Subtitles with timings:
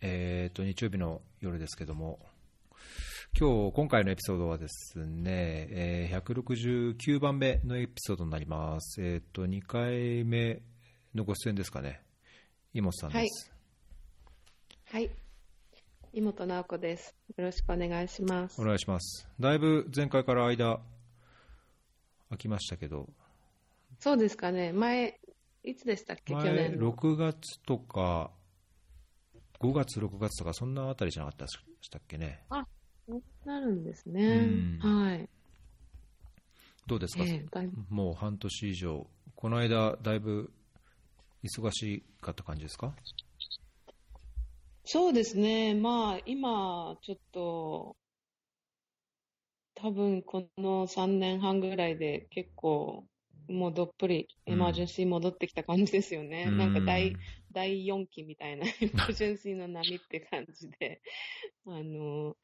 [0.00, 2.20] えー、と日曜日の夜ですけども、
[3.38, 9.02] 今日今回のエピソードはですね、えー、169番目のエピソードになります。
[9.02, 10.62] えー、と2回目
[11.14, 12.00] のご出演ですかね、
[12.74, 13.52] 井本さんです。
[14.90, 15.10] はい、はい、
[16.12, 17.14] 井本直子です。
[17.36, 18.60] よろしくお願いします。
[18.60, 19.28] お願いします。
[19.40, 20.80] だいぶ前回から間
[22.28, 23.08] 空きましたけど。
[23.98, 24.72] そうですかね。
[24.72, 25.18] 前
[25.64, 28.30] いつでしたっけ、去年6月とか、
[29.60, 32.44] 5月、6月とか、そんなあたりじゃなかったでしたっけね？
[32.50, 32.64] あ
[33.08, 34.78] そうなるんですね。
[34.80, 35.28] はい。
[36.86, 40.50] どうですか、えー、もう半年以上、この間、だいぶ
[41.42, 42.94] 忙しかった感じですか？
[44.84, 47.96] そうですね、まあ、今、ちょっと、
[49.74, 53.04] 多分この3年半ぐらいで結構
[53.48, 56.46] もうどっぷりエマージェンシー戻ってきた感じですよね。
[56.48, 57.14] うん、なんか第、
[57.58, 61.02] 第4期みたいなエマージェンシーの波って感じで。
[61.66, 62.36] あの、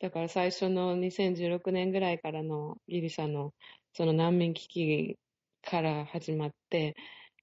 [0.00, 3.54] だから最初の2016年ぐらいからのギリシャの
[3.94, 5.18] その難民危機
[5.62, 6.94] から始まって、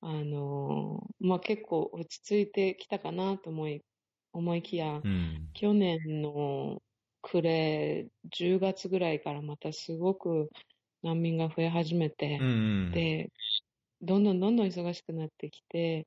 [0.02, 3.82] あの、まあ、結構落ち着いてきたかなと思い、
[4.32, 6.84] 思いきや、うん、去年の
[7.24, 10.52] 暮れ10月ぐらいからまたすごく
[11.02, 12.50] 難民が増え始めて、うんう
[12.90, 13.32] ん、で、
[14.04, 16.06] どんどんどんどん忙しくなってきて、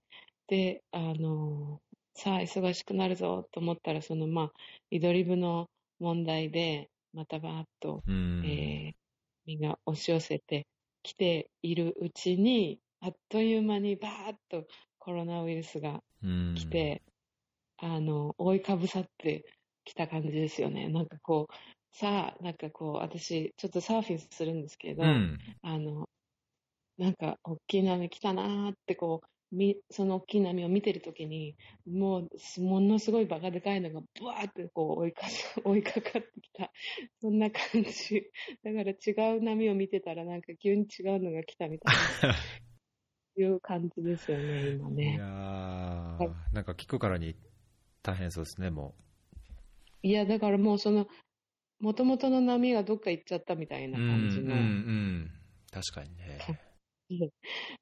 [0.51, 1.81] で、あの、
[2.15, 4.53] さあ忙しくなるぞと思ったら、そのまあ、
[4.91, 5.71] イドリブの
[6.01, 8.95] 問題で、またバーッと、うん、えー、
[9.47, 10.67] みんな押し寄せて
[11.05, 14.67] きているうちに、あっという間にバーッと
[14.99, 16.01] コロナウイルスが
[16.57, 17.03] 来て、
[17.81, 19.45] うん、あの、覆いかぶさって
[19.85, 20.89] きた感じですよね。
[20.89, 26.09] なんかこう、さあ、なんかこう、私、ちょっとサーフィンするんですけど、うん、あの、
[26.99, 31.57] なんか、大きい波来たなーってこう、みその大きい波を見てるときに、
[31.87, 35.27] もう、ものすごいバカでかいのが、ブワーってこう追いか、
[35.65, 36.73] 追いかかってきた。
[37.21, 38.31] そんな感じ。
[38.63, 41.95] だから違う波を見てたら、なんか急に違うのが来たみたい
[42.29, 42.35] な。
[43.37, 45.15] いう感じですよね、今ね。
[45.15, 47.37] いやー、なんか聞くからに
[48.03, 48.95] 大変そうですね、も
[50.03, 50.07] う。
[50.07, 51.09] いや、だからもうその、
[51.81, 54.45] もともとの波がどっか行っちゃったみたいな感じの。
[54.45, 55.31] うんうんうん、
[55.71, 56.39] 確かにね。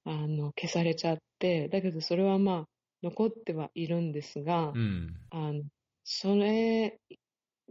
[0.05, 2.69] あの消されちゃって、だけどそれはまあ
[3.03, 5.63] 残ってはいるんですが、うん、あの
[6.05, 6.99] それ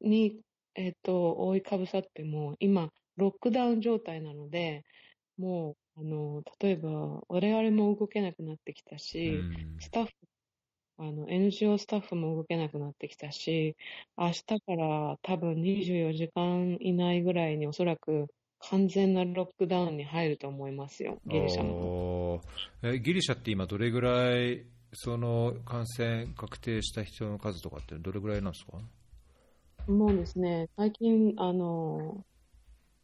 [0.01, 0.39] に、
[0.75, 4.83] えーと、覆いかぶさっても、今、ロックダウン状態なので、
[5.37, 10.11] もうあの例えば我々も動けなくなってきたし、うん、スタッフ
[10.99, 13.75] あの、NGO スタッフも動けなくなってきたし、
[14.17, 18.27] 明日から多分24時間以内ぐらいにおそらく
[18.59, 22.41] 完全なロックダウンに入ると思いますよ、ギリシャも。
[22.83, 28.79] えギリシャって今どれぐらい、その感染確定した人の数とかってどれぐらいなんですか？
[29.91, 32.25] もうですね、最近、あの、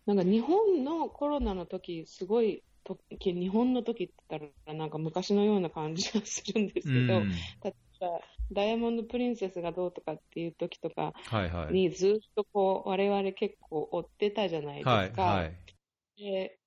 [0.05, 7.31] なんか日本のコロナの時、すごい時、日本の時って言ったら、なんか昔のような感じがするんですけど、うん、
[8.51, 11.13] ダイヤモンド・プリンセスがどうとかっていう時とか
[11.71, 14.91] に、ずっとこう、我々結構追ってたじゃないですか。
[14.91, 16.57] はいはい、で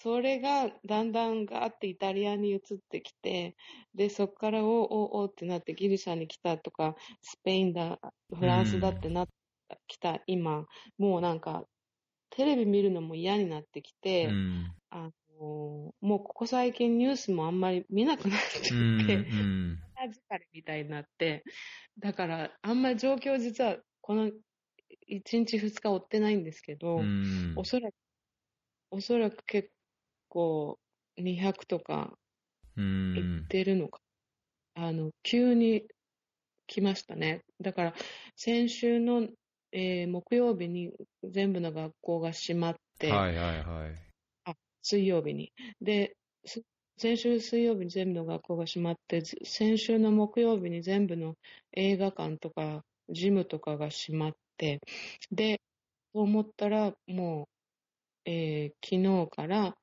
[0.00, 2.60] それがだんだんガーってイタリアに移っ
[2.90, 3.56] てきて、
[3.94, 7.98] で、そこからおおおってなってギリシャに来たとか、スペインだ、
[8.36, 9.32] フランスだってなって
[9.86, 10.66] きた、今、
[10.98, 11.64] もうなんか、
[12.30, 15.10] テレビ見るのも嫌になってきて、うん、あ
[15.40, 19.78] もうここ最近ニュースもあんまり見なくなっちゃって、うん、
[20.08, 21.44] 疲れみたいになって、
[21.98, 24.32] だからあんまり状況実はこの1
[25.08, 27.94] 日2日追ってないんですけど、うん、おそらく、
[28.90, 29.70] おそらく結
[30.28, 30.78] 構
[31.18, 32.12] 200とか
[32.76, 34.00] いってるのか、
[34.76, 35.84] うん、あの、急に
[36.66, 37.42] 来ましたね。
[37.60, 37.94] だから
[38.36, 39.28] 先週の、
[39.72, 40.92] えー、木曜日に
[41.24, 44.04] 全部の学校が閉まって、はいはいはい。
[44.82, 45.52] 水曜日に。
[45.80, 46.14] で、
[46.96, 51.34] 先週水曜日に全部の学校が閉まって、先週の木曜日に全部の
[51.72, 54.80] 映画館とかジムとかが閉まって、
[55.30, 55.60] で、
[56.12, 57.48] と思ったら、も
[58.26, 59.74] う、えー、昨日から、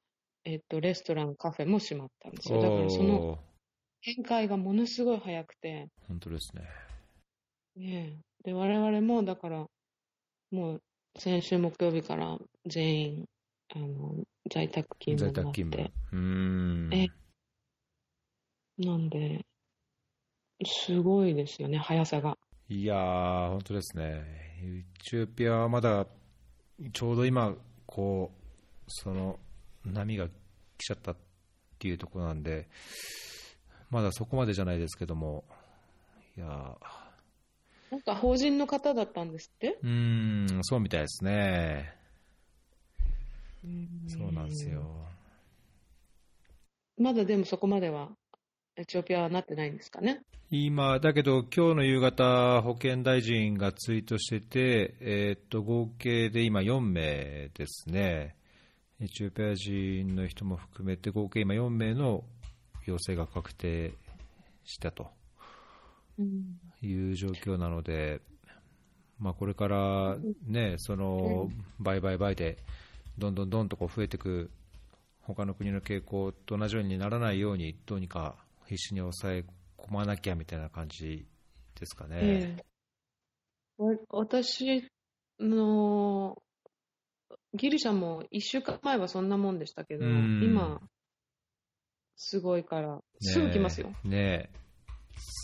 [0.43, 2.61] えっ、と、レストラン、カフェも閉まったんですよ。
[2.61, 3.37] だからその
[4.01, 5.87] 展開がものすごい早くて。
[6.07, 6.63] 本当ですね。
[7.75, 9.67] ねで、我々も、だから、
[10.51, 10.81] もう、
[11.17, 13.25] 先週木曜日から全員、
[13.73, 14.15] あの、
[14.51, 15.91] 在宅勤務在宅勤務。
[16.11, 16.89] うん。
[16.93, 17.07] え、
[18.77, 19.45] なんで、
[20.65, 22.37] すごいですよね、速さが。
[22.69, 24.03] いやー、本当ですね。
[24.63, 26.07] エチオピアはまだ、
[26.93, 29.39] ちょうど今、こう、その
[29.85, 30.27] 波が
[30.77, 31.17] 来ちゃったっ
[31.79, 32.67] ていうところなんで、
[33.89, 35.43] まだそこまでじゃないですけども、
[36.37, 36.77] いや
[37.89, 39.77] なんか法人の方だったんですって？
[39.83, 41.93] うーん、そうみたいですね。
[44.07, 44.83] そうなんですよ。
[46.97, 48.09] まだでもそこまでは、
[48.75, 50.21] エチオピアはなってないんですかね？
[50.49, 58.35] 今、だけど、今日の夕方、保健大臣がツイートしてて、えーっと合計で今、4名ですね、
[58.99, 62.23] エチオピア人の人も含めて、合計今、4名の
[62.85, 63.93] 陽性が確定
[64.65, 65.07] したと
[66.19, 66.59] うん。
[66.81, 68.19] いう状況なので、
[69.19, 71.49] まあ、これからね、その
[71.79, 72.57] 倍々倍で、
[73.21, 74.49] どんどんどんとこう増えていく、
[75.21, 78.35] 他の国の傾向と同じようにならないように、どうにか
[78.65, 79.45] 必死に抑え
[79.77, 81.27] 込まなきゃみたいな感じ
[81.79, 82.17] ですかね。
[82.21, 82.71] ええ
[83.77, 84.87] わ私
[85.39, 86.41] の、
[87.53, 90.81] ギリシャも1週間前はそんなもんでしたけど、うん今、
[92.15, 93.91] すごいから、すぐ来ますよ。
[94.03, 94.59] ねえ。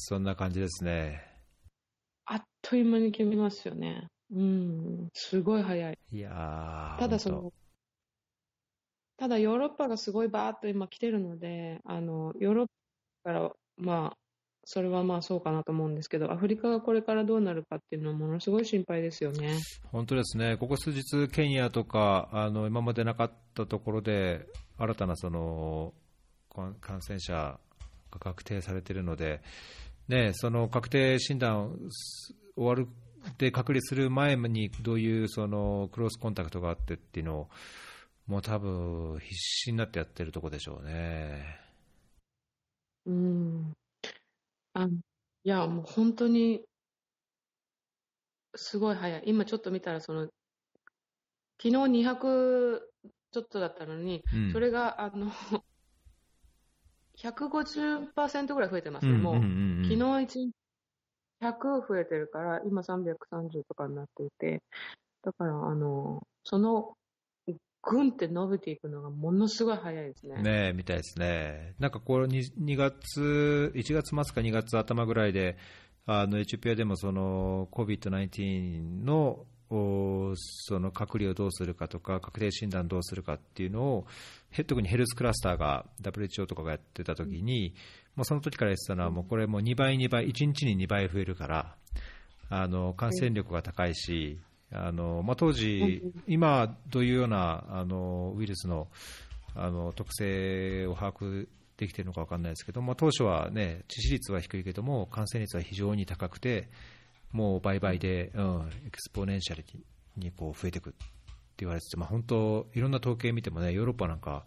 [0.09, 1.21] そんな感じですね。
[2.25, 4.07] あっという間に来ますよね。
[4.31, 5.97] うん、すごい早い。
[6.12, 7.53] いやただその、
[9.17, 12.67] ただヨーロッパがすごいバーっと今来てるので、あの、ヨーロッ
[13.23, 14.17] パから、まあ、
[14.69, 19.57] それはまあそうかなと思うんですけど、アフリカがこれからどうなるかっていうのはものすごい心配ですよね。
[19.91, 24.45] 本当ですね、ここ数日、ケニアとか、あの今までなかったところで、
[24.77, 25.93] 新たなその
[26.81, 27.59] 感染者
[28.11, 29.41] が確定されているので、
[30.09, 31.79] ね、その確定診断
[32.55, 32.87] 終わる
[33.37, 37.49] で隔離する前にどういうそのクロスコンタクトがあってっていうのを、
[38.27, 41.59] もう多分必死になってやってるとこでしょうね。
[43.06, 43.74] うん。
[44.74, 44.89] あ、い
[45.50, 46.65] や、もう本当に、
[48.56, 49.24] すごい早い。
[49.25, 50.29] 今ちょっと見たら、その、
[51.62, 52.91] 昨日200
[53.31, 55.31] ちょっとだったのに、うんそれが、あの、
[57.15, 59.35] 150%ぐらい増えてますね、もう。
[59.83, 60.51] 昨日1日
[61.39, 64.62] 100増えてるから、今330とかになっていて、
[65.24, 66.97] だから、あの、その、
[67.81, 70.41] ぐんって伸びていくのがものすごい早いですね。
[70.41, 71.75] ねえ、みたいですね。
[71.79, 75.57] なんかこれ 2, 2月、1月末か2月頭ぐらいで、
[76.06, 84.07] あのエチオピアでもその COVID-19 のおその隔離をどうするかとか、確定診断どうするかっていうのを、
[84.50, 87.75] へ特に health cluster が WHO とかがやってた時に、
[88.15, 91.75] もうその時から言ってたのは、もうこれもう2倍、2倍、1日に2倍増えるから、
[92.50, 94.39] あの感染力が高いし、
[94.71, 98.89] あのまあ、当時、今どういうようなあのウイルスの
[99.55, 101.47] あの特性を把握
[101.77, 106.69] できているのか分からないですけども、当初は、ね、致死率は低いけども、感染率は非常に高くて、
[107.31, 109.83] もう倍々で、うん、 exponential に
[110.17, 110.99] にこう増えていくって
[111.57, 114.45] 言われてて、まあ、本当、いろんな統計見てもね、ヨーロッパなんか、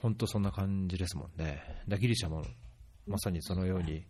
[0.00, 2.42] 本当そんな感じですもんね、だギリシャも
[3.06, 4.04] まさにそのように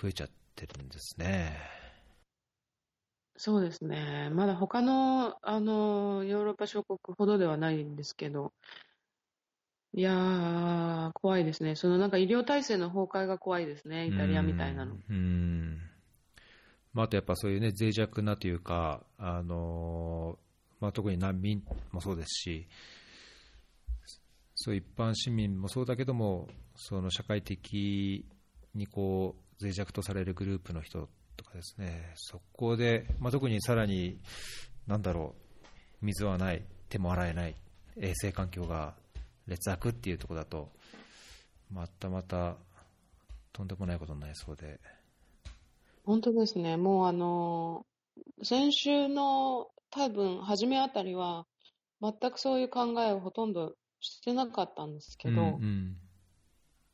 [0.00, 1.81] 増えちゃってるんですね。
[3.36, 4.30] そうですね。
[4.32, 8.52] まだ他の、あの、ヨーロッパ諸国ほどではないんですけど、
[9.94, 11.76] いやー、怖いですね。
[11.76, 14.06] そのなんか医療体制の崩壊が怖いですね。
[14.06, 14.96] イタリアみたいなの。
[15.08, 15.78] うん
[16.94, 20.38] まあ、あとやっぱそういうね、脆弱なというか、あの
[20.80, 22.68] まあ、特に難民もそうですし、
[24.54, 28.26] そう一般市民もそうだけども、その社会的
[28.74, 31.08] にこう脆弱とされるグループの人
[31.56, 34.18] ですね、そこで、まあ、特にさらに、
[34.86, 35.34] なんだろ
[36.02, 37.56] う、水はない、手も洗えない、
[37.96, 38.94] 衛生環境が
[39.46, 40.70] 劣悪っていうところだと、
[41.70, 42.56] またまた
[43.52, 44.80] とんでもないことになりそうで。
[46.04, 46.76] 本当ですね。
[46.76, 47.86] もうあの、
[48.42, 51.46] 先週の多分初めあたりは、
[52.00, 55.96] 全くそういう考えをほとんどしてなかったんですけど、うんうん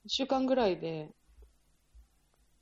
[0.06, 1.10] 1週間ぐらいで、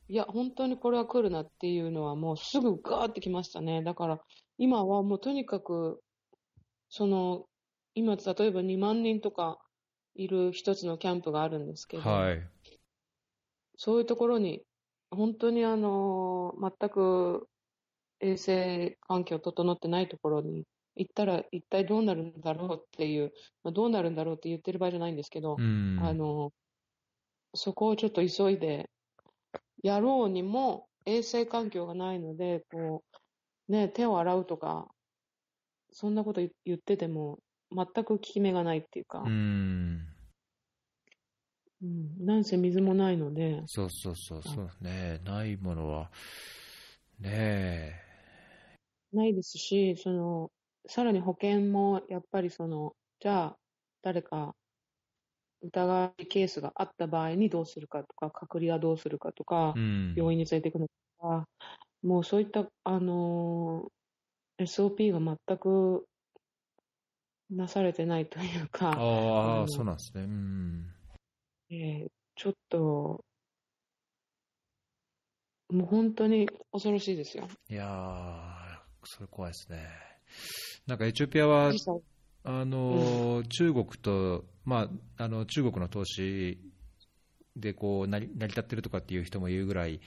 [0.08, 3.82] いや、本当にこれは来るなっていうのはもうすぐガーってきましたね。
[3.82, 4.20] だから
[4.58, 6.00] 今はもうとにかく、
[6.88, 7.46] その、
[7.94, 9.58] 今例えば2万人とか
[10.14, 12.42] いる一つのキャンプがあるんですけど、はい。
[13.76, 14.62] そういうところに、
[15.10, 17.48] 本当にあの、全く
[18.20, 23.32] 衛生環境整ってないところに行ったら一体どうなるんだろうっていう、
[23.64, 25.98] まあ、どうなるんだろうって言ってる場合じゃないんですけど、うん。
[26.00, 26.52] あの、
[27.54, 28.88] そこをちょっと急いで
[29.82, 33.04] やろうにも衛生環境がないので、こ
[33.68, 34.88] う、ね、手を洗うとか、
[35.92, 37.38] そんなこと言ってても
[37.72, 40.06] 全く効き目がないっていうか、うん。
[41.82, 44.70] うん、なんせ水もないので、そうそうそうそう。
[44.80, 45.20] ね。
[45.24, 46.10] ないものは、
[47.18, 48.00] ね
[49.12, 50.50] ないですし、その、
[50.86, 53.58] さらに保険もやっぱりその、じゃあ、
[54.02, 54.54] 誰か
[55.66, 59.80] 疑いケースがあった場合にどうするかとか、隔離はどうするかとかえ。
[59.80, 60.14] う、ん。
[60.16, 60.88] 病院に連れて行くの
[61.20, 61.48] か、
[62.02, 63.96] もうそういった、あのー
[64.58, 66.06] SOP が全く
[67.50, 70.22] なされてないというか、ああ、そうなんですね。
[70.22, 70.86] うん。
[71.70, 72.08] えー
[72.38, 73.24] ちょっと、
[75.70, 77.48] もう本当に恐ろしいですよ。
[77.70, 79.88] いやー、それ怖いですね。
[80.86, 81.72] なんかエチオピアは
[82.48, 84.88] あの中国と、ま
[85.18, 86.58] あ、あの中国の投資
[87.56, 90.00] でこう成り成り立ってるとかっていう人もいるぐらい、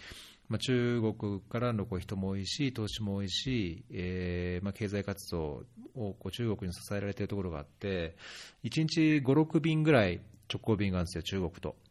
[0.47, 5.65] まあ、中国からのこう人も多いし、投資も多いし、えーまあ、経済活動
[5.95, 8.15] をこう中国に支えられているところがあって、
[8.63, 11.69] 1日5、6便ぐらい直行便があるんですよ、中国と。
[11.69, 11.89] うんうん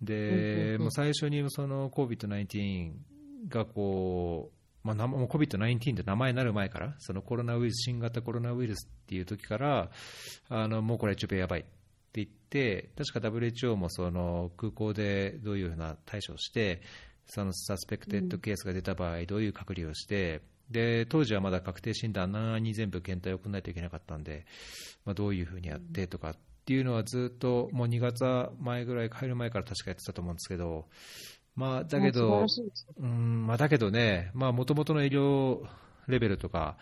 [0.00, 2.92] で、うんもう最初にその COVID-19
[3.48, 4.57] がこう、
[4.88, 9.90] まあ、なもう COVID-19 って名前になる前から、そのコロナウイルス、新型コロナウイルスっていう時から、
[10.48, 11.68] あのもうこれ、エチオピアやばいって
[12.14, 16.80] 言って、確か WHO もその空港でどういうふうな対処をして、
[17.26, 20.40] そのサスペクテッドケースが出た場合、どういう隔離をして、
[20.70, 24.46] で当時はまだ確定診断7に全部検体を送らないといけなかったんで、
[25.04, 28.24] まあ、どういうふうにやってとかっていうのはずっともう2月
[28.58, 30.86] 前ぐらい、帰る前から確かやってたと思うんですけど、
[31.58, 32.46] まあ、だけど
[33.00, 35.66] うんまあ、だけどね、もともとの医療
[36.06, 36.76] レベルとか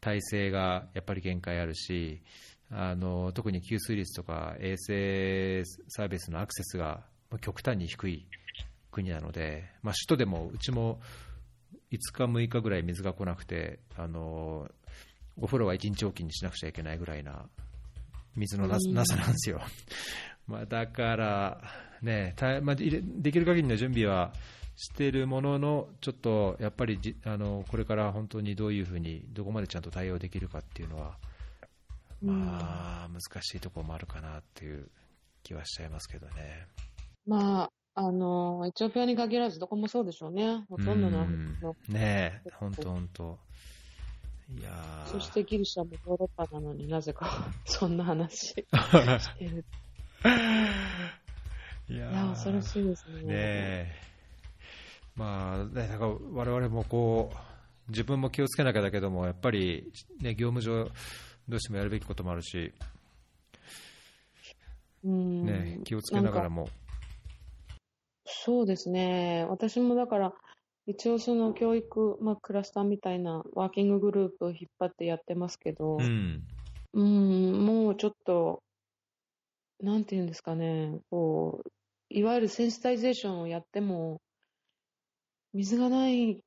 [0.00, 2.22] 体制がやっぱり限界あるし、
[2.70, 8.26] あの特に給水率とか衛生サービスのアクセスがまあ極端に低い
[8.90, 10.98] 国なので、まあ、首都でもうちも
[11.90, 14.66] 5日、6日ぐらい水が来なくて、あの
[15.38, 17.44] お風呂は1日おきにしなくちゃいけないぐらいな
[18.34, 19.60] 水のなさなんですよ。
[20.46, 24.32] まあ、だから、ねたまあ、でできる限りの準備は
[24.76, 31.18] しているものの、ちょっとやっぱりじあのこれから本当にどういうふうに、どこまでちゃんと対応できるかっていうのは、
[32.20, 34.88] まあ、難しいところもあるかなっていう
[35.42, 36.66] 気はしちゃいますけどね。
[37.26, 40.64] まあ、あの、エチオピアに限らずどこもそうでしょうね。
[40.68, 41.26] ほとんどの
[41.88, 43.38] ねえ、本当、本当。
[44.58, 48.66] いやーそしてギリシャもヨーロッパなのになぜかそんな話 して
[49.44, 49.64] る。
[51.92, 53.22] いや恐ろしいですね。
[53.22, 53.92] ねえ、
[55.14, 60.90] まあ、ね、なんか我々もこう、自分も気をつけなきゃだけども、やっぱり、ね、業務上、
[61.48, 62.72] どうしてもやるべきこともあるし、
[65.04, 65.44] うん。
[65.44, 66.68] ね、気をつけながらも、
[68.24, 69.46] そうですね。
[69.50, 70.32] 私もだから、
[70.86, 76.42] 一応その教育、まあ、クラスターみたいなワーキンググループを引っ張ってやってますけど、うん、
[76.94, 78.62] うん、もうちょっと、
[79.80, 81.70] なんていうんですかね、こう、
[82.14, 84.20] いわゆる sensitization をやっても、
[85.52, 86.42] 水がない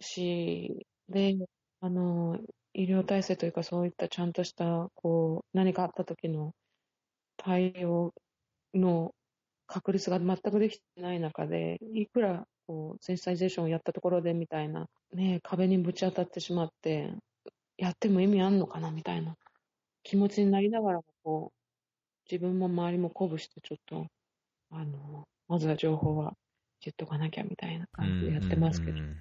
[0.00, 1.36] し、で、
[1.80, 2.38] あの、
[2.74, 6.54] 医療体制というかそういったちゃんとした、こう、何かあった時の
[7.38, 8.14] 対応
[8.74, 9.14] の
[9.66, 17.14] 確立が全くできてない中で、いくら、こう、 sensitization をやったところでみたいな、ね、壁にぶち当たってしまって、
[17.78, 19.36] やっても意味あんのかなみたいな
[20.04, 21.58] 気持ちになりながらも、こう、
[22.32, 24.06] 自分も周りも鼓舞して、ちょっと、
[24.70, 26.34] あの、まずは情報は
[26.80, 28.92] 言っとかなきゃみたいな感じでやってますけど。
[28.92, 29.16] うんうんうん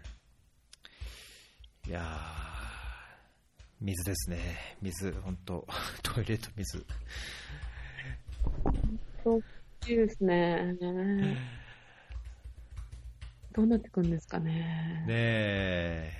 [1.87, 2.65] いやー
[3.79, 5.67] 水ですね、水、本当、
[6.01, 6.83] トイレと水。
[9.23, 9.43] そう
[9.87, 10.73] いいですね。
[13.51, 15.03] どうなってくんですかね。
[15.05, 16.11] ねえ。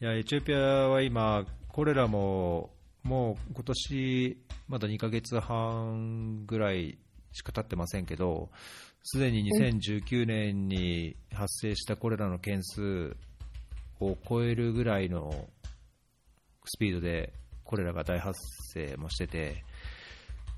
[0.00, 2.70] いや、エチオピアは今、コレラも、
[3.02, 6.96] もう今年、まだ2ヶ月半ぐらい
[7.32, 8.50] しか経ってませんけど、
[9.02, 13.16] すでに2019年に発生したコレラの件数
[14.00, 15.48] を超えるぐらいの
[16.64, 17.32] スピードで
[17.64, 18.38] コレラが大発
[18.72, 19.64] 生もしてて、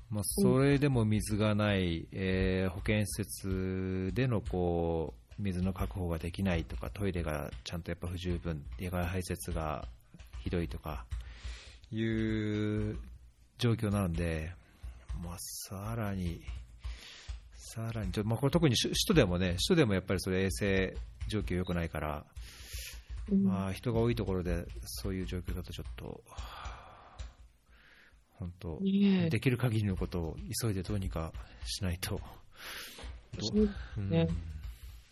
[0.09, 9.87] まあ、それでも水がない、えー保健施設でのこう水の確保ができないとか、トイレがちゃんとやっぱ不十分、野外排泄が
[10.39, 11.05] ひどいとか
[11.91, 12.97] いう
[13.57, 14.51] 状況なので、
[15.23, 16.41] まあ、さらに、
[17.73, 20.95] さらにちょ、まあ、これ特に首首都でもね、首都でもやっぱりそれ衛生
[21.27, 22.23] 状況良くないから、
[23.31, 23.43] うん。
[23.45, 26.21] まあ、人が多いところでそういう状況だとちょっと、
[28.33, 31.33] 本当、できる限りのことを急いでどうにか
[31.65, 32.21] しないと。
[33.39, 34.01] どそうう？
[34.01, 34.09] ん。
[34.09, 34.27] ね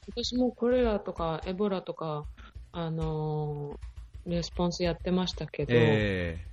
[0.07, 2.25] 私もコレラとかエボラとか、
[2.71, 6.45] あのーレスポンスやってましたけど、え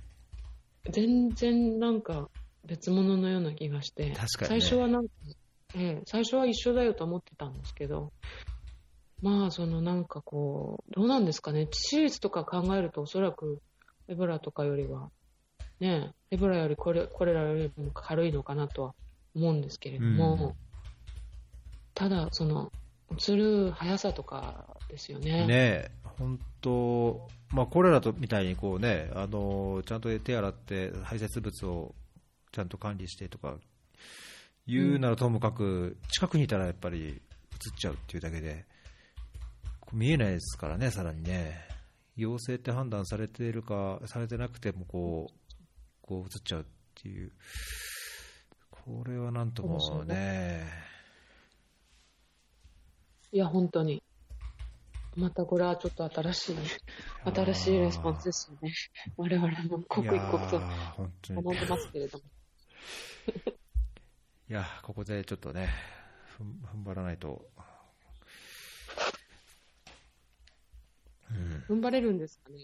[0.89, 2.27] 全然なんか
[2.65, 4.15] 別物のような気がして、ね。
[4.27, 5.13] 最初はなんか、
[5.75, 8.11] ええ最初は一緒だよと思ってたんですけど、
[9.21, 13.61] まあ、そのなんかこう、どうなんですかね、致死率とか考えると、おそらく
[14.07, 15.11] エボラとかよりは、
[15.79, 18.95] ね、エボラよりこれこれらよりも軽いのかなとは
[19.35, 20.69] 思うんですけれども、うん
[21.99, 22.71] ただ、その、
[23.17, 25.45] 移る速さとかですよね。
[25.45, 31.95] ね本当、まあ、これらとみたいにこう、ね、あのちゃんと手洗って排泄物を
[32.53, 33.57] ちゃんと管理してとか
[34.69, 37.19] 言うならともかく、近くにいたらやっぱり映っ
[37.75, 38.65] ちゃうっていうだけで、
[39.91, 41.67] 見えないですからね、さらにね、
[42.15, 45.39] 陽性って判断されているか、されてなくてもこう
[46.01, 46.65] こう映っちゃうっ
[47.01, 47.31] ていう、
[48.69, 50.67] これはなんともね。
[53.31, 54.03] いや、本当に。
[55.15, 56.55] またこれはちょっと新しい、
[57.25, 58.71] 新しいレスポンスですよね。
[59.17, 62.23] 我々も刻一刻と学んでますけれども。
[64.49, 65.69] いや、ここでちょっとね、
[66.73, 67.45] 踏ん張らないと。
[71.29, 72.57] うん、踏ん張れるんですかね。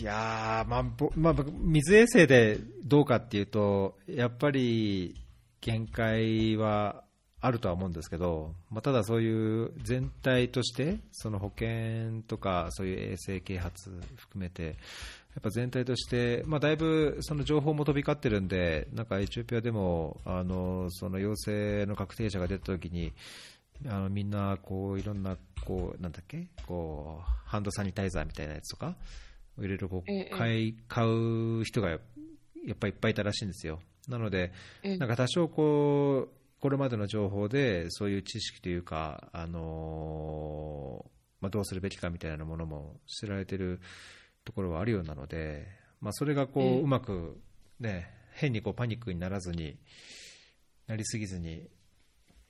[0.00, 0.84] いやまあ、
[1.16, 5.14] まあ、水衛星でどうかっていうと、やっぱり
[5.62, 7.02] 限界は
[7.40, 14.74] あるとは思うんですけど、まあ、ただそういう全体として、その保険とか、そういう衛星啓発含めて、や
[15.38, 23.12] っぱ全体として、まあ、だいぶその情報も飛び交ってるんで、なんかエチオピアでもあのその陽性の確定者が出たときに、
[23.86, 28.96] あのみんなこういろんなこうなんだっけこうハンドサニタイザーみたいなやつとか
[29.60, 32.00] いろいろこう買い買う人がやっ
[32.78, 33.80] ぱりいっぱいいたらしいんですよ。
[34.08, 34.52] なので、
[34.82, 41.04] なんか多少こうこれまでの情報でそういう知識というか、あの
[41.40, 43.80] まあ、どうするべきかみたいなものも知られている
[44.48, 45.68] ところはあるようなので、
[46.00, 47.38] まあ、それがこううまく、
[47.80, 49.76] ね、変にこうパニックにならずに
[50.86, 51.68] なりすぎずに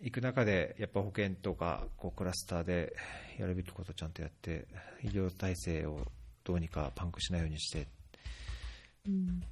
[0.00, 2.94] いく中でやっぱ保険とかこうクラスターで
[3.36, 4.68] やるべきことをちゃんとやって
[5.02, 6.06] 医療体制を
[6.44, 7.86] どうにかパンクしないようにしてっ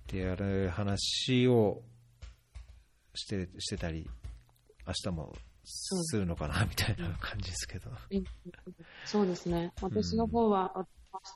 [0.07, 1.83] てやる話を
[3.12, 4.09] してしてたり
[4.87, 5.35] 明日も
[5.65, 7.91] するのかなみたいな感じですけど。
[9.05, 9.73] そうですね。
[9.83, 10.87] 私の方は、うん、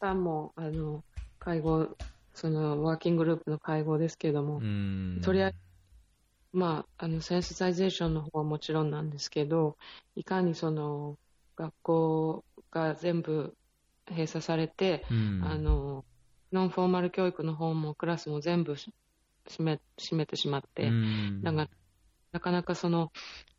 [0.03, 1.03] 明日も、あの、
[1.39, 1.97] 会合、
[2.35, 4.61] その、ワーキンググループの会合ですけども、
[5.23, 5.57] とりあえず、
[6.53, 9.77] まあ、あの、 sensitization の方はもちろんなんですけど、
[10.17, 11.17] いかにその、
[11.57, 13.55] 学校が全部
[14.09, 15.05] 閉鎖されて、
[15.45, 16.05] あの、
[16.53, 18.93] non-formal 教育の方もクラスも全部閉
[19.65, 20.91] め閉めてしまって、
[21.43, 21.69] だから
[22.33, 23.13] なかなかその、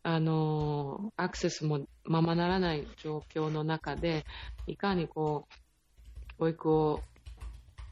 [0.04, 4.26] あの、アクセスもままならない状況の中で、
[4.67, 5.54] いかにこう、
[6.41, 7.04] 教育を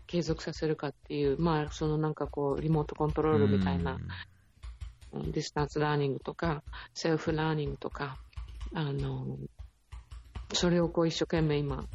[0.08, 4.00] 継続させるかっていう、まあ、そのなんかこう、リモートコントロールみたいな、
[5.14, 6.64] distance learning とか、
[6.96, 8.18] self-learning とか、
[8.74, 9.38] あの、
[10.52, 11.86] それをこう一生懸命今、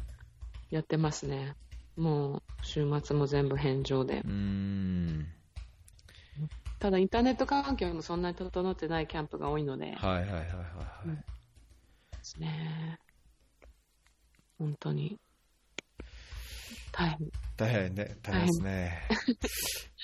[0.69, 1.55] やってますね。
[1.97, 4.23] もう、週末も全部返上で。
[6.79, 9.91] ただインターネット環境もそんなに整ってないキャンプが多いので。
[9.91, 10.45] はいはいはいはい、は
[11.05, 11.21] いうん、で
[12.21, 12.97] すね。
[14.57, 15.19] 本当に。
[16.95, 17.31] 大変。
[17.57, 19.01] 大変ね、大変ですね。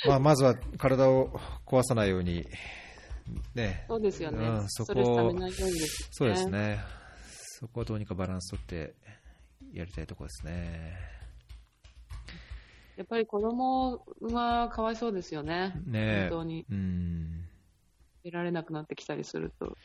[0.08, 1.30] まあ、まずは体を
[1.66, 2.46] 壊さないように、
[3.56, 3.86] ね。
[3.88, 4.46] そうですよね。
[4.46, 5.50] うん、そこを、ね、
[6.12, 6.80] そうですね。
[7.60, 8.96] そこはどうにかバランスとって
[9.74, 10.98] やりたいところですね。
[12.98, 15.74] やっぱり子供はかわいそうですよね。
[15.86, 16.66] ね本当に。
[16.70, 17.46] うん。
[18.24, 19.78] 出られなくなってきたりすると、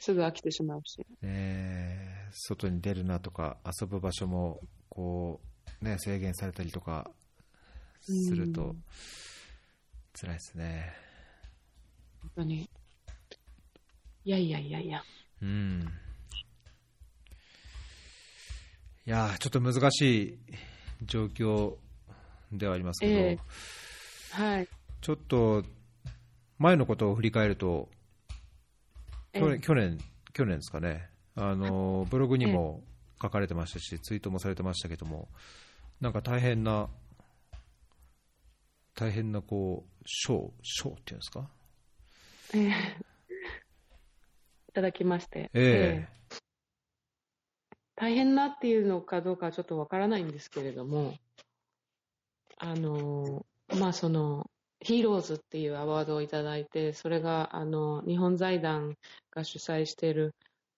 [0.00, 1.04] すぐ飽きてしまうし。
[1.20, 7.10] ね外に出るなとか、遊ぶ場所も、こう、ね、制限されたりとか
[8.00, 8.74] すると、
[10.14, 10.92] 辛いですね。
[12.22, 12.70] 本当に。
[14.24, 15.02] いやいやいやいや。
[15.42, 15.86] うん。
[19.06, 20.38] いやちょっと難しい
[21.04, 21.74] 状況
[22.50, 24.68] ではありますけど、えー、はい、
[25.02, 25.62] ちょっと
[26.58, 27.90] 前のことを振り返ると、
[29.34, 29.98] 去年、えー、去年
[30.32, 32.82] 去年ですかねあの、ブログにも
[33.24, 35.28] 書かれてましたし、ツイートもされてましたけども、
[36.00, 36.90] なんか大変な、
[38.94, 41.48] 大変なこう、賞、賞っていうんですか、
[42.52, 42.72] えー、い
[44.74, 45.50] ただきまして。
[45.54, 46.36] えー、
[47.96, 51.14] 大変なっていうのかどうかはちょっとわからないんですけれども、
[52.58, 53.46] あの、
[53.80, 58.98] まあ、その、ヒーローズっていうアワードをいただいて、それが、あの、日本財団
[59.30, 60.34] が主催している、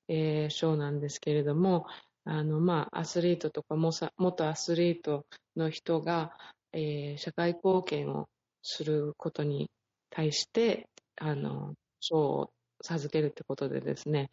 [0.06, 1.86] えー、賞なんですけれども、
[2.26, 5.24] あの、まあ、アスリートとか、元アスリート
[5.56, 6.36] の人が、
[6.72, 8.26] えー、社会貢献を
[8.62, 9.70] することに
[10.10, 12.50] 対して、あの、賞を
[12.82, 14.30] 授けるってことでですね、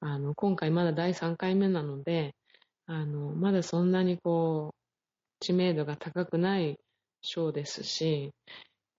[0.00, 2.34] あの、今回まだ第3回目なので、
[2.86, 4.76] あの、まだそんなにこう、
[5.40, 6.78] 知名度が高くない
[7.22, 8.32] 賞ですし、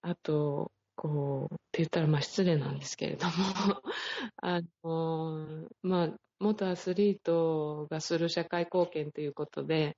[0.02, 3.34] あと、こう、って言ったらまあ失礼なんですけれども
[4.38, 9.98] あの、まあ、元アスリートがする社会貢献ということで、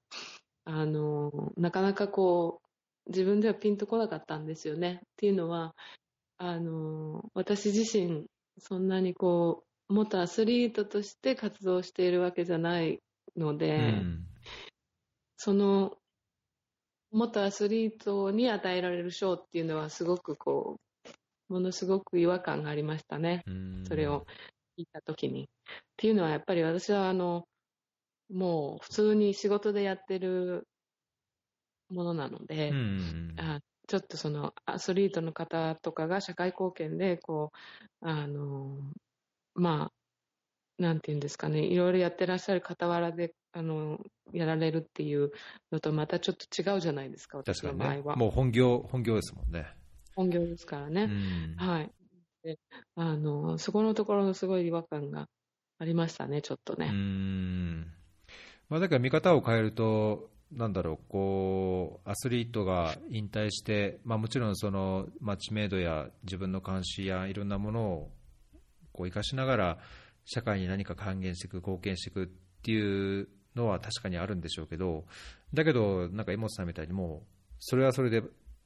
[0.65, 4.99] あの、なかなかこう、自分ではピンとこなかったんですよね。
[5.03, 5.75] っていうのは、
[6.37, 8.25] あの、私自身、
[8.59, 12.99] そんなにこう、元アスリートとして活動しているわけじゃない
[13.35, 14.25] ので、うん
[15.41, 15.97] その、
[17.11, 20.88] 元アスリートに与えられる賞っていうのはすごくこう、
[21.49, 23.43] ものすごく違和感がありましたね。
[23.47, 24.25] うんそれを
[24.77, 25.43] 聞いたときに。
[25.43, 25.47] っ
[25.97, 27.47] ていうのはやっぱり私はあの、
[28.31, 30.67] もう普通に仕事でやってる
[31.89, 37.51] ものなので、うんあちょっとそのアスリートの方とかが社会貢献で、こ
[38.03, 38.77] う、あの、
[39.55, 43.99] まあ、なんていうんですかね、いろいろやってらっしゃる傍らで、あの、
[44.31, 45.31] やられるっていう
[45.71, 48.15] のとまたちょっと違うじゃないですか、私の場合は。
[48.15, 49.65] もう本業本業ですもんね。
[50.15, 51.03] 本業ですからうね。
[51.05, 51.91] んはい。
[52.43, 52.59] で、
[52.95, 55.27] あの、そこのところのすごい違和感が
[55.77, 56.89] ありましたね、ちょっとうね。
[56.89, 57.81] ん
[58.69, 68.11] まあ、だから見方を変えると、なんだろう、こう、アスリートが引退して、まあ、もちろんその、まあ、知名度や自分の監視やいろんなものを
[68.93, 69.77] こう生かしながら、
[70.25, 72.27] 社会に何か還元していく、貢献していくっ
[72.63, 75.05] ていうのは確かにあるんでしょうけど、
[75.53, 77.27] だけど、なんか妹さんみたいにもう、
[77.59, 78.21] それはそれで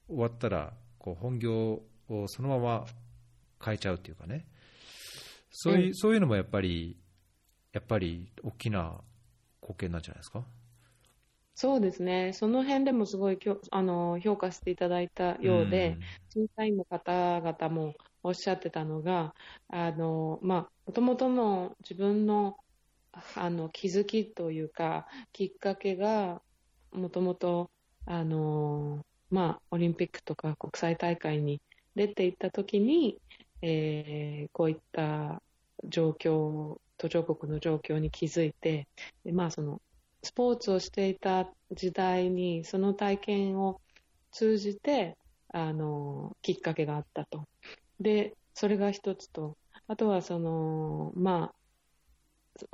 [0.08, 0.74] 終わったら、
[1.04, 2.86] こう本業をそのまま
[3.64, 4.46] 変えちゃうっていうかね、
[5.52, 6.98] そういう,、うんそういうのもやっぱり、
[7.74, 9.02] やっぱり大きな
[9.62, 10.44] 貢献なんじゃないですか？
[11.56, 12.34] そうですね。
[12.34, 19.36] その辺でもすごいきょあの評価していただいたようで、審査員の方々もおっしゃってたのが、
[19.70, 22.58] あの、まあ、もともとの自分の、
[23.36, 26.42] あの、気づきというか、きっかけが、
[26.92, 27.70] もともと、
[28.06, 31.60] あの、まあ、オリンピックとか国際大会に
[31.96, 33.18] 出ていったときに、
[33.64, 35.42] えーこういった
[35.86, 38.88] 状況、途上国の状況に気づいて、
[39.26, 39.82] まあ、その、
[40.22, 43.82] スポーツをしていた時代に、その体験を
[44.32, 45.18] 通じて、
[45.52, 47.48] あの、きっかけがあったと。
[48.00, 51.56] で、それが一つと、あとはその、まあ、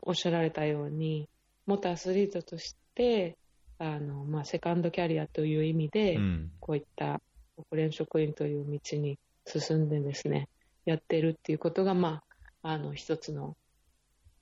[0.04, 1.30] おっしゃられたように、
[1.66, 3.38] 元アスリートとして、
[3.80, 6.52] あの、まあ、セカンドキャリアという意味で、うん。
[6.60, 7.22] こういった
[7.70, 10.48] 国連職員という道に進んでですね、
[10.86, 12.22] やってるっていうことが、ま
[12.62, 13.56] あ、あの、一つの、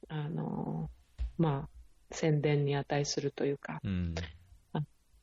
[0.10, 0.90] あの、
[1.38, 1.70] まあ、
[2.12, 4.16] 宣伝に値するというか、うん。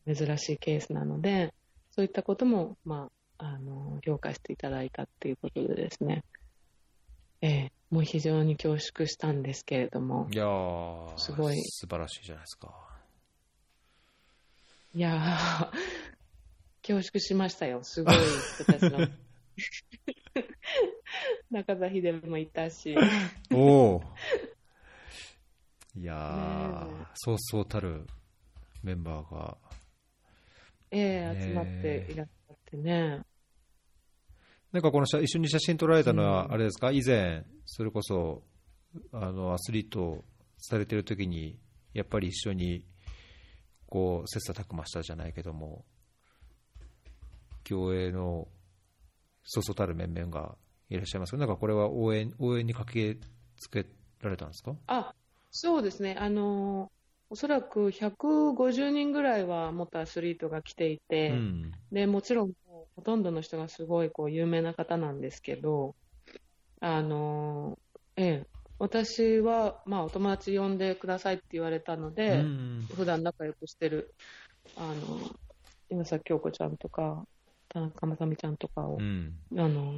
[0.06, 1.52] 珍しいケースなので、
[1.90, 6.22] そういったことも、まあ、あの、評価していただいたっていうことでですね、
[7.40, 11.60] ええもう非常に恐縮したんですけれども、いやーすごい。
[11.62, 12.93] 素晴らしいじゃないですか。
[14.96, 15.68] いやー、
[16.86, 17.82] 恐縮しましたよ。
[17.82, 19.00] すごい人たちの。
[21.50, 22.94] 中田秀もいたし、
[23.52, 24.02] おお。
[25.96, 28.06] いやー、そうそうたる
[28.84, 29.58] メンバーが。
[30.92, 33.22] ええ集まっていらっしゃってね。
[34.70, 38.44] なんかこの写一緒に写真撮られたのは、うんあれですか、以前、それこそ
[39.10, 40.24] あのアスリートを
[40.58, 41.58] されてる時に、
[41.94, 42.86] やっぱり一緒に
[43.88, 45.84] こう切磋琢磨したじゃないけども、
[47.62, 48.48] 競泳の
[49.44, 50.56] そうそうたる面々が
[50.88, 53.26] いらっしゃいますけど、なんかこれは応援応援に駆け
[53.58, 53.86] つけ
[54.22, 54.74] られたんですか？
[54.86, 55.14] あ、
[55.50, 56.16] そうですね。
[56.18, 56.90] あの、
[57.30, 61.72] おそらく150人ぐらいは元アスリートが来ていて、うん。
[61.92, 62.52] で、もちろん、
[62.96, 65.94] ほとんどの人がすごいこう有名な方なんですけど、
[66.80, 67.78] あの、
[68.16, 68.46] ええ、
[68.78, 74.14] 私は、まあ、お友達呼んでくださいって言われたので、うん普段仲良くしてる、
[74.76, 75.20] あの、
[75.90, 77.26] 今崎京子ちゃんとか、
[77.68, 79.94] 田中まさみちゃんとかを、うんあの、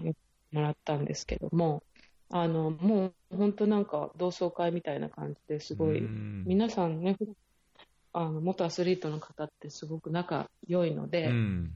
[0.53, 1.83] もらったんですけども、
[2.31, 7.17] あの、もう本当なんか同窓会みたいな感じですごい、うん皆さんね、
[8.13, 11.73] あの元アスリートの方ってすごく仲良いので、うん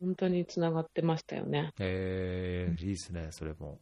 [0.00, 1.70] 本当につながってましたよね。
[1.78, 3.78] えー、いいですね、それも。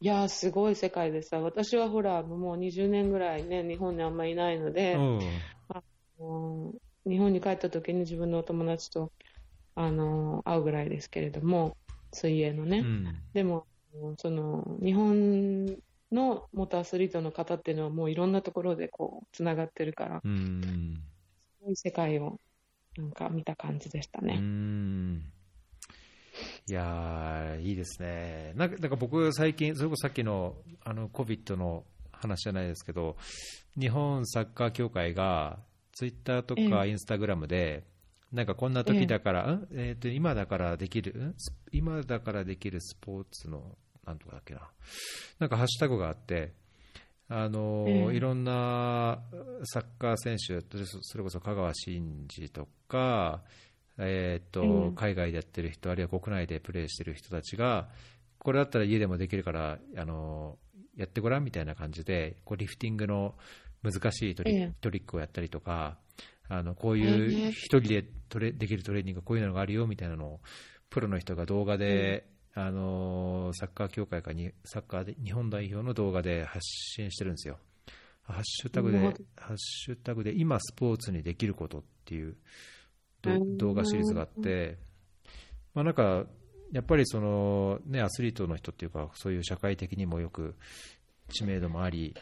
[0.00, 5.18] いやー、すごい世界でさ、私はほら、もう20年ぐらいね、日本にあんまりいないので、うん。
[6.18, 6.72] も
[7.06, 9.12] う日本に帰った時に自分のお友達と、
[9.74, 11.76] あの会うぐらいですけれども、
[12.12, 12.78] 水泳のね。
[12.78, 13.22] うん。
[13.32, 13.66] でも、
[14.18, 15.66] その、日本
[16.12, 21.02] の元アスリートの方っていうのはもういろんなところでこう、つながってるから、うん。
[21.58, 22.38] すごい世界を
[22.96, 24.36] なんか見た感じでしたうね。
[24.36, 25.32] ん
[26.68, 28.52] いやー、いいですね。
[28.56, 33.16] なんかなんか僕、最近、それこそさっきのあの COVID の話じゃないですけど、
[33.78, 35.58] 日本サッカー協会が、
[35.92, 37.84] ツイッターとかえインスタグラムで、
[38.32, 39.68] なんかこんな時だから、ん？
[39.72, 41.34] えーと今だからできる、
[41.72, 44.68] 今だからできるスポーツの、なんとかだっけな、
[45.38, 46.52] なんかハッシュタグがあって、
[47.30, 48.16] あのええ。
[48.16, 49.20] いろんな
[49.64, 50.60] サッカー選手、
[51.02, 53.42] それこそ香川真司とか、
[53.98, 57.88] えー海外でやってる人、あるいは国内でプレーしてる人たちが、
[58.38, 60.58] これだったら家でもできるから、あの
[60.96, 63.34] やってごらんみたいな感じで、こうリフティングの
[63.82, 65.98] 難しいトリ,、ックをやったりとか、
[66.48, 70.40] あのこうえいうえ一人でトレできるトレーニング、こういうのがあるよみたいなのを、
[70.90, 76.60] プロの人が動画で、あのサッカー協会かに、サッカーで日本代表の動画で発
[76.96, 77.58] 信してるんですよ。
[78.22, 82.36] ハッシュタグで、ハッシュタグで今スポーツにできることっていう
[83.22, 84.78] 動画シリーズがあって、
[85.74, 86.26] まあ、なんか
[86.72, 90.54] やっぱりその、ね、アスリートの人っていうか、そういう社会的にもよく
[91.32, 92.14] 知名度もあり、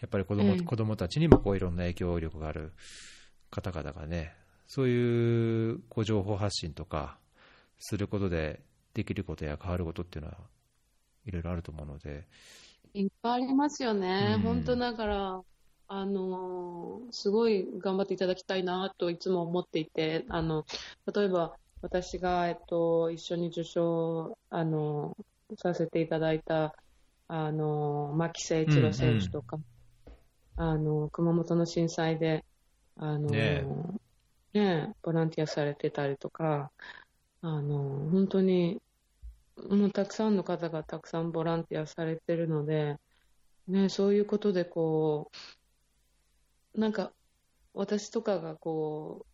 [0.00, 0.64] やっぱり子供,、うん。
[0.64, 2.72] 子供たちにもこういろんな影響力がある
[3.50, 4.34] 方々がね、
[4.68, 7.18] そういうこう情報発信とか
[7.78, 8.60] することで
[8.94, 10.36] できることや変わることっていうのは
[11.26, 12.26] いろいろあると思うので、
[12.94, 14.34] いっぱいありますよね。
[14.36, 14.42] うん。
[14.42, 15.40] 本当だから、
[15.94, 20.64] あのーすごい頑張っていただきたいなといつも思っていて、あの、
[21.14, 25.14] 例えば私が、えっと、一緒に受賞、あの、
[25.58, 26.74] させていただいた、
[27.28, 29.58] あの、牧瀬一郎選手とか、
[30.56, 32.42] あの、熊本の震災で、
[32.96, 33.66] あの、ね
[34.54, 36.72] ねボランティアされてたりとか、
[37.42, 38.80] あの、本当に、
[39.68, 42.96] もうたくさんの方がたくさんボランティアされてるので、
[43.68, 45.36] ね、そういうことでこう、
[46.74, 47.12] なんか
[47.74, 49.26] 私とかがこ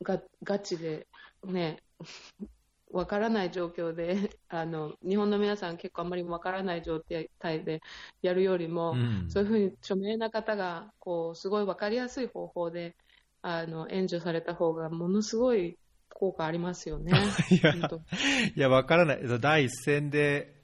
[0.00, 1.06] う、がガチで
[1.44, 1.82] ね、
[2.90, 7.28] わからない状況で、 あの、日本の皆さん結構あんまりわからない状態
[7.64, 7.80] で
[8.22, 9.26] やるよりも、うん。
[9.28, 12.94] そういうふうに著名な方が、こう、すごいわかりやすい方法で、
[13.42, 15.76] あの、援助された方がものすごい
[16.08, 17.12] 効果ありますよね。
[18.56, 20.54] いやわからない、第一線で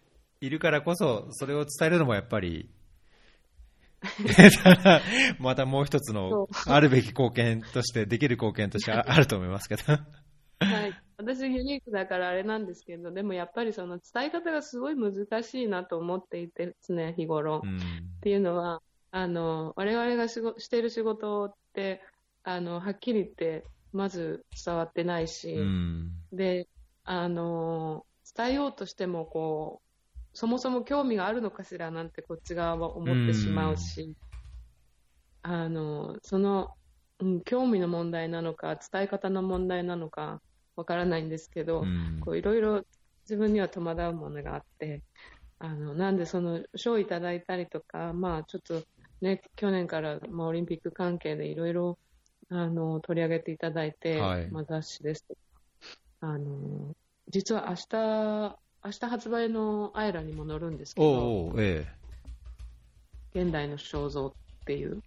[0.41, 2.71] いるからこそ、それを伝えるのもやっぱり、
[5.39, 9.83] またもう一つのそあるべき貢献として、できる貢献としてあ あると思いますけど。
[9.93, 10.93] はい。
[11.17, 17.59] 私ユニークだからあれなんですけど、でもやっぱりその伝え方がすごい難しいなと思っていて、常日頃。
[17.59, 17.81] っうん
[18.23, 22.03] ていうのは、あの、我々がしごしている仕事って、
[22.43, 26.69] あの、はっきり言って、まず伝わってないし、うんで、
[27.05, 29.90] あの、伝えようとしても、こう、
[30.33, 34.15] そもそも興味があるのかしらなんてこっち側は思ってしまうし、
[35.43, 36.69] あの、その、
[37.21, 40.43] うん、興味の問題なのか、伝え方の問題なのか、
[40.77, 41.85] わからないんですけど、
[42.35, 42.83] いろいろ
[43.25, 45.03] 自分には戸惑うものがあって、
[45.59, 48.83] あの、なんでその賞をいただいたりとか、まあちょっと
[49.21, 51.99] ね、去年から、まあ、オリンピック関係でいろいろ、
[52.51, 54.49] あの、取り上げていただいて、はい。
[54.51, 55.41] まあ雑誌ですとか、
[56.21, 56.95] あの、
[57.29, 61.87] 実は明日、明日発売のアイラにも載るんですけど、おうおう、え
[63.35, 64.33] 現代の肖像っ
[64.65, 65.01] ていう、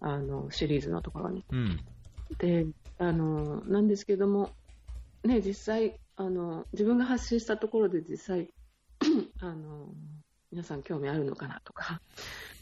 [0.00, 1.44] あの、シリーズのところに。
[1.52, 1.80] えうん
[2.38, 2.66] で、
[2.98, 4.50] あの、なんですけども、
[5.24, 8.48] ね、実際、あの、自分が発信したところで実際、
[9.40, 9.88] あの、
[10.50, 12.00] 皆さん興味あるのかなとか、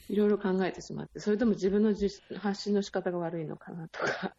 [0.08, 4.34] いろいろ考えてしまって、それとも自分の実発信の仕方が悪いのかなとか、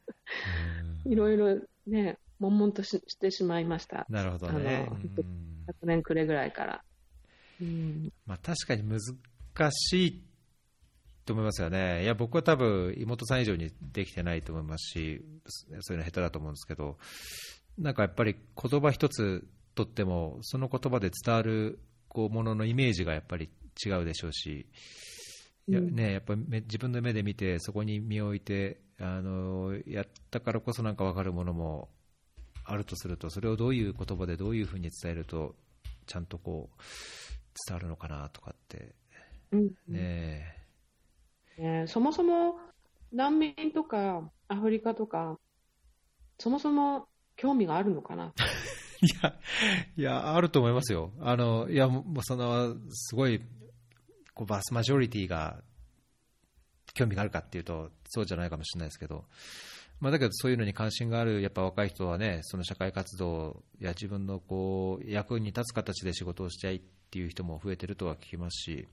[1.05, 4.05] いろいろね、悶々とししてしまいました。
[4.09, 4.89] なるほどね。
[5.65, 6.83] 昨年暮れぐらいから。
[7.61, 10.23] うん、まあ、確かに難しい
[11.25, 12.03] と思いますよね。
[12.03, 15.21] いや、僕は多分妹さん以上にできてないと思いますし、
[15.81, 16.97] そういうの下手だと思うんですけど、
[17.77, 23.49] なんかやっぱり言葉一つとっても、その言葉で伝わるこうもののイメージがやっぱり
[23.85, 24.67] 違うでしょうし、
[25.67, 31.89] いやうんね、やっぱ自分の目で見て、そこに身を置いて、あのやったからこそなんか分かるものも
[32.65, 35.55] あるとすると、それをどういう言葉でどういうふうに伝えると、
[36.05, 36.81] ちゃんとこう
[37.67, 38.95] 伝わるのかなとかって、
[39.51, 39.71] うん。
[39.87, 40.57] ね
[41.57, 42.59] ねそもそも
[43.11, 45.37] 難民とかアフリカとか、
[46.39, 48.33] そもそも興味があるのかな？
[49.01, 49.35] いや、
[49.97, 51.11] いや、あると思いますよ。
[51.19, 53.41] あの、いや、もうその、すごい、
[54.33, 55.61] こう、バスマジョリティが
[56.93, 59.25] 興味があるかっていうと、そうじゃないかもしれないですけど、
[59.99, 68.87] まあ、だけどそういうのに関心がある、やっぱ若い人はね、その社会活動や自分のこう、役に立つ形で仕事をしたいっていう人も増えてるとは聞きますし、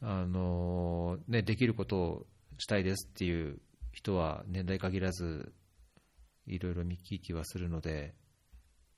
[0.00, 2.26] あの、ね、できることを
[2.58, 3.60] したいですっていう
[3.92, 5.52] 人は年代限らず、
[6.46, 8.14] いろいろ見聞きはするので、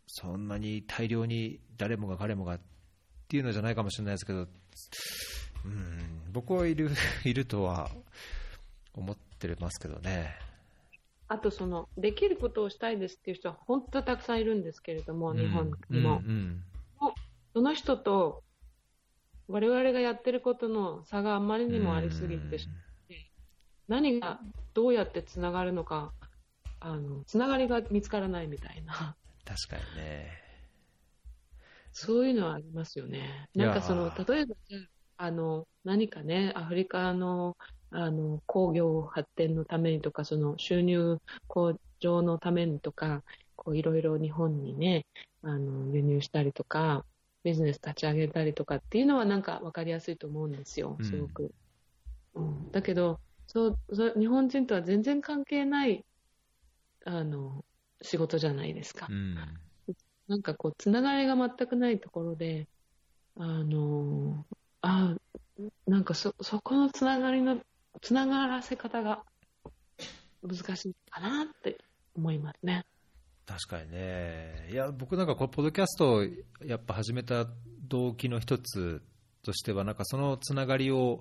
[0.07, 2.61] そんなに大量に誰もが彼もがっ
[3.29, 4.41] ていうのじゃないかもしれないですけど、
[5.65, 6.91] うん、僕はいる
[7.25, 7.91] いるとは
[8.93, 10.50] 思ってますけどね。
[11.31, 16.23] あとその、できることをしたいですっていう人は本当たくさんいるんですけれども、日本にも。
[16.25, 16.65] うんうん
[17.53, 18.45] その人と
[19.49, 22.59] 我々がやってることの差があまりにもありすぎて、
[23.89, 24.39] 何が
[24.73, 26.13] どうやってつながるのか、
[26.79, 29.17] あのつながりが見つからないみたいな。
[29.45, 30.31] 確かにね。
[31.91, 33.49] そういうのはありますよね。
[33.57, 34.55] なんかその、例えば、
[35.17, 37.57] あの、何かね、アフリカの、
[37.91, 43.23] あの、工業発展のためにとか、その収入向上のためにとか、
[43.57, 45.07] こういろいろ日本にね、
[45.43, 47.05] あの、輸入したりとか、
[47.43, 51.51] ビジネス立ち上げたりとかっていうのはなんか分かりやすいと思うんですよ、すごく。
[52.35, 56.05] うん、うん、だけどそうそ日本人とは全然関係ない
[57.05, 57.65] あの
[58.03, 59.09] 仕事じゃないですか。
[59.11, 59.35] うん、
[60.29, 62.69] なんかこう、つながりが全くないところで、
[63.37, 64.47] あの、
[64.81, 65.17] あ
[65.87, 67.61] なんかそ、そこのつながりの、
[68.01, 69.23] つながらせ方が
[70.43, 71.79] 難しいかなって
[72.15, 72.85] 思いますね。
[73.47, 74.69] 確かにね。
[74.71, 76.25] いや、僕なんかこのポッドキャストを
[76.65, 77.47] やっぱ始めた
[77.89, 79.03] 動機の一つ
[79.43, 81.21] としては、なんかそのつながりを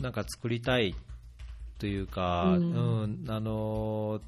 [0.00, 0.94] なんか作りたい
[1.78, 4.20] というか、うん、うん、あの、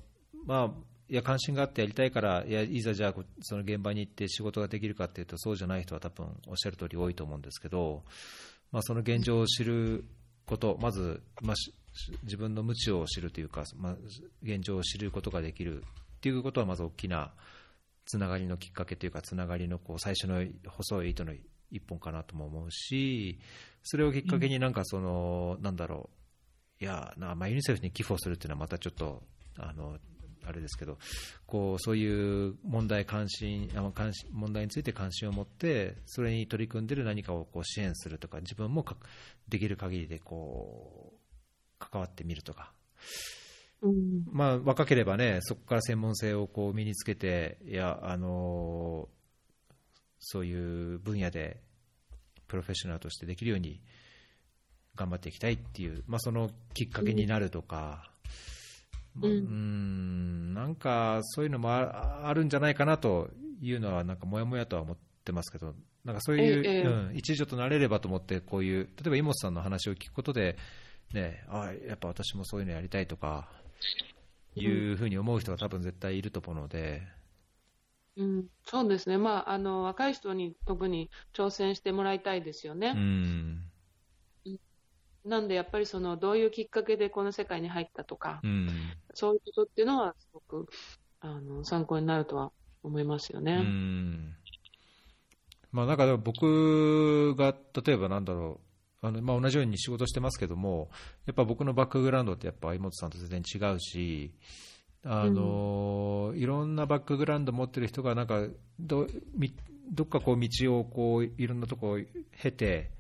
[0.46, 0.70] まあ、
[1.08, 8.02] いや関心があってやりたいからいやいざじゃあその現場に行って仕事ができるかっていうとそうじゃない人は多分おっしゃる通り多いと思うんですけど、
[8.72, 10.04] まあ、その現状を知る
[10.46, 11.56] ことまず、まあ、
[12.22, 13.96] 自分の無知を知るというか、まあ、
[14.42, 15.84] 現状を知ることができるっ
[16.20, 17.32] ていうことはまず大きな
[18.06, 21.32] つながりのきっかけというかつながりのこう最初の細い糸の
[21.70, 23.38] 一本かなとも思うし
[23.82, 26.10] それをきっかけになんかその、なんだろ
[26.80, 29.22] ういやな、まあ、ユニセフに寄付をするっていうのはまたちょっと
[29.58, 29.96] あの
[30.46, 30.98] あれですけど
[31.46, 38.84] こうそういう問題関心関心問題について関心を持ってそれに取り組んでいる何かをこう支援するとか自分も
[39.48, 41.16] できる限りでこう
[41.78, 42.72] 関わってみるとか、
[43.82, 49.08] うん、まあ、若ければねそこから専門性をこう身につけていやあの
[50.18, 51.60] そういう分野で
[52.48, 53.80] プロフェッショナルとしてできるように
[54.94, 58.30] 頑張っていきたいっていう、まあ、そのきっかけになるとか、うん、
[59.20, 65.74] なんかそういうのもあるんじゃないかなというのは、なんかもやもやとは思ってますけど、
[66.04, 70.56] なんかそういう、ええ、うん、一助となれればと思って、こういう、例えば井本さんの話を聞くことで、
[71.12, 73.48] ね、あやっぱ私もそういうのやりたいとか、
[74.54, 77.02] いうふうに思う人が多分絶対いると思うので。
[78.16, 82.94] うん、そうですね、まあ、あの若い人に特に挑戦してもらいたいですよね。
[82.96, 83.70] うん
[85.26, 88.68] なんでやっぱりそのどういうきっかけでこの世界に入ったとか、うん、
[89.14, 90.68] そういうことっていうのはすごく
[91.20, 93.54] あの参考になるとは思いますよね。
[93.54, 94.36] うん。
[95.72, 98.60] まあ、なんか僕が例えばなんだろ
[99.02, 100.88] うあの、まあ、同じように仕事してますけども
[101.26, 104.32] やっぱ僕のバックグラウンドってやっぱ井本さんと全然違うし
[105.04, 108.46] あの、うん、いろんなバックグラウンド持ってる人がなんか
[108.78, 109.06] ど
[109.92, 111.98] どっかこう道をこういろんなとこを
[112.40, 112.90] 経て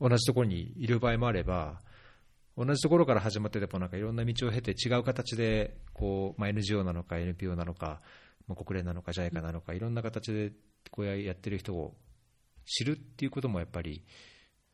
[0.00, 1.80] 同じところにいる場合もあれば、
[2.56, 8.00] 同じところから始まっててもなんかいろんな道を経て違う形でこう、まあ、NGO なのか NPO なのか、
[8.48, 10.52] まあ、国連なのか JICA なのかいろんな形で
[10.90, 11.94] こうやってる人を
[12.64, 14.02] 知るっていうこともやっぱり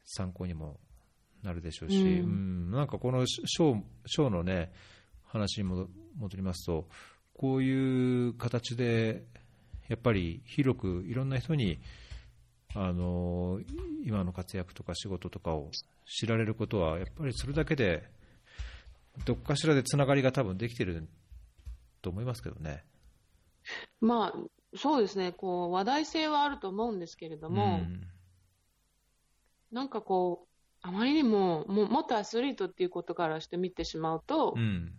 [0.04, 0.78] 参考にも
[1.42, 2.08] なるでしょうし、うん、う
[2.68, 2.70] ん。
[2.70, 4.72] なんかこのショーショーのね
[5.24, 5.88] 話に戻
[6.36, 6.88] りますと
[7.34, 9.24] こういう形で
[9.88, 11.80] やっぱり広くいろんな人に
[12.74, 13.60] あの
[14.04, 15.70] 今の活躍とか仕事とかを
[16.06, 18.08] 知られることは、やっぱりそれだけで、
[19.24, 21.06] どっかしらでつながりが多分できてる
[22.00, 22.84] と思いますけどね。
[24.00, 28.06] まあ、そうですね、こう話題性はあると思うんですけれども、うん、
[29.70, 30.48] なんかこう、
[30.80, 34.92] あまりにもも元アスリートっていうことからして見てしまうと、うん、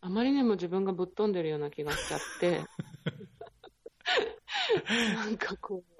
[0.00, 2.62] あまりにも自分がぶっ飛んでるような気がしちゃって、
[5.14, 5.93] なんかこう、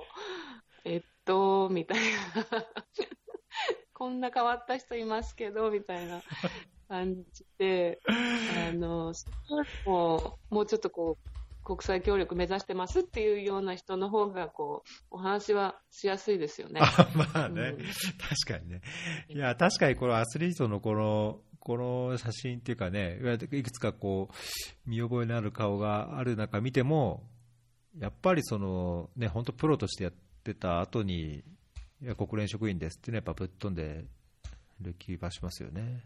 [0.84, 2.44] えっと、みたいな
[3.94, 6.20] こんな変わった人いますけど、みたいな
[6.88, 9.14] 感じで、あの、
[9.86, 11.28] もう、もうちょっとこう、
[11.64, 16.80] 国際協力目指してますっていうような人の方が、こう、お話はしやすいですよね。
[17.14, 18.82] まあね、うん、確かにね。
[19.28, 23.18] いや、確かにこのアスリートのこの、この写真っていうかね、
[23.52, 27.26] いくつかこう、見覚えのある顔がある中見ても、
[27.98, 30.18] やっぱりその、ね、本当プロとしてやって
[30.52, 31.42] た後に、
[32.02, 34.04] いや、国連職員ですっていうのはやっぱぶっ飛んで
[34.82, 36.02] る気がしますよね。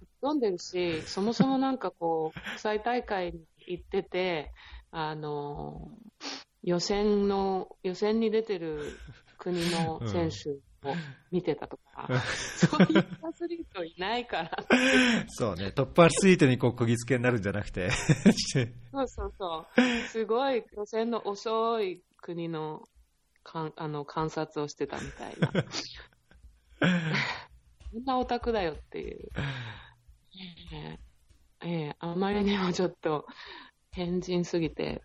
[0.00, 4.52] ぶっ飛んでるし、そもそもなんかこう、国際大会に行ってて、
[4.90, 5.90] あの、
[6.62, 8.96] 予選の、予選に出てる
[9.38, 10.50] 国の選手
[10.88, 10.94] を
[11.30, 14.50] 見てたとか、うん、そういうアスリートいないから。
[15.28, 17.90] そうね、トップアスリートにこう、釘付けになるんじゃなくて。
[17.90, 19.82] そうそうそう。
[20.08, 22.82] すごい予選の遅い国の
[23.50, 25.52] かんあの観察をしてたみたいな。
[27.92, 29.28] こんなオタクだよっていう。
[30.72, 30.98] ええ
[31.62, 33.26] ええあまりにもちょっと
[33.90, 35.02] 変人すぎて、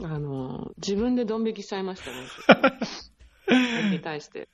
[0.00, 2.16] あの、自分でドン引きしちゃいましたね。
[3.46, 4.48] 僕に対して。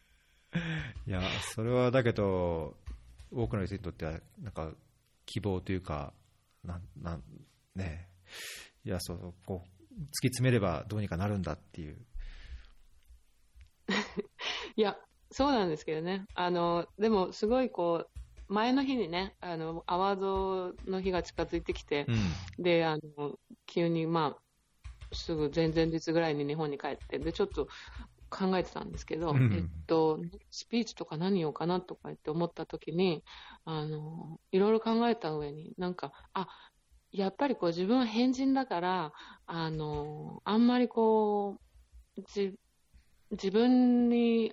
[1.07, 1.21] いや、
[1.55, 2.77] それはだけど、
[3.31, 4.73] 多くの人にとっては、なんか、
[5.27, 6.13] 希望というか、
[6.65, 7.23] なん、なん、
[7.75, 8.09] ね
[8.85, 11.97] いや、そう、こう、突き詰めればどうにかなるんだっていう。
[14.77, 14.97] いや、
[15.31, 16.27] そうなんですけどね。
[16.35, 18.07] あの、でも、すごいこ
[18.49, 22.63] う、前の日にね、あの、アワードの日が近づいてきて、うん。
[22.65, 24.43] で、あの、急に、まあ、
[25.15, 27.69] すぐ前々日ぐらいに日本に帰って、で、ちょっと
[28.31, 30.21] 考えてたんですけど、うんえっと、
[30.51, 33.25] スピーチとか何言おうかなとか言って思った時に、
[33.65, 36.49] あの、いろいろ考えた上に、なんか、あ、
[37.11, 39.13] やっぱりこう自分は変人だから、
[39.47, 41.61] あの、あんまりこ
[42.17, 42.55] う、じ
[43.33, 44.53] 自分に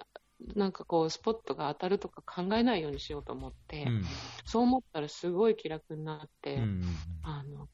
[0.56, 4.04] なんかこうスポットが当たるとか考えないようにしようと思って、うん。
[4.46, 6.82] そう思ったらすごい気楽になって、うん。
[7.24, 7.68] あの、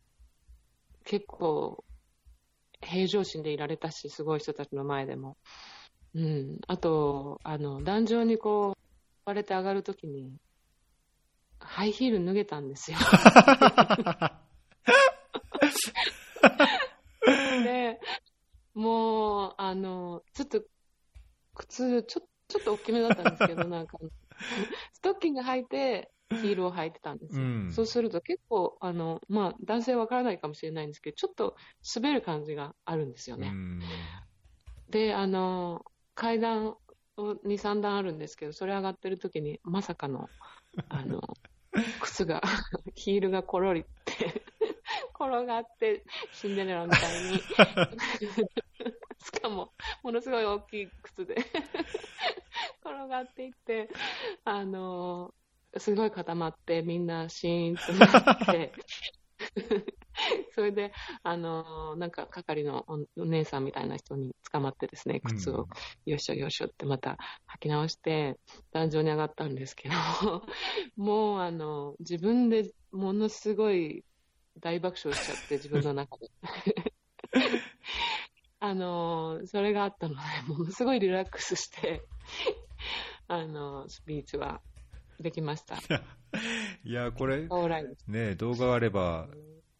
[1.03, 1.83] 結構、
[2.81, 5.37] 平常心でいられたし、すごい人たちの前でも。
[6.15, 6.57] うん。
[6.67, 8.79] あと、あの、壇上にこう、
[9.25, 10.33] 割れて上がるときに、
[11.59, 12.97] ハイヒール脱げたんですよ。
[17.63, 17.99] で、
[18.73, 20.61] もう、あの、ちょっと、
[21.55, 23.97] 靴、ちょちょっと大きめだったんですけど、 なんか、
[24.93, 27.43] ストッキング履いて、ヒールを履いてたんですよ。
[27.43, 31.55] うんそうすると結構、あの、まあ、男性わからないかもしれないんですけど、ちょっと
[31.95, 33.49] 滑る感じがあるんですよね。
[33.49, 33.79] うん。
[34.89, 35.83] で、あの、
[36.13, 36.75] 階段
[37.17, 40.29] を2、3段あるんですけど、それ上がってる時に、まさかの、
[40.89, 41.21] あの、
[42.01, 42.41] 靴が、
[42.95, 44.43] ヒールがコロリって、
[45.19, 47.41] 転がって、シンデレラみたいに、
[49.25, 49.71] しかも、
[50.03, 51.35] ものすごい大きい靴で、
[52.81, 53.89] 転がっていって、
[54.43, 55.33] あの、
[55.77, 58.71] すごい固まって、みんなシーンとなって、
[60.53, 65.67] それで、あの、なんか係のおお姉さんみたいな人に捕まってですね、靴を
[66.05, 67.17] よいしょよいしょってまた
[67.55, 68.37] 履き直して、
[68.71, 69.95] 壇上に上がったんですけど、
[70.95, 74.05] もうあの、自分でものすごい
[74.59, 76.29] 大爆笑しちゃって、自分の中で。
[78.65, 82.01] あの、それがあったので、ものすごいリラックスして、
[83.27, 84.61] あの、スピーチは
[85.19, 85.75] できました。
[86.83, 87.47] いや、これ。
[88.07, 89.29] ね、動画があれば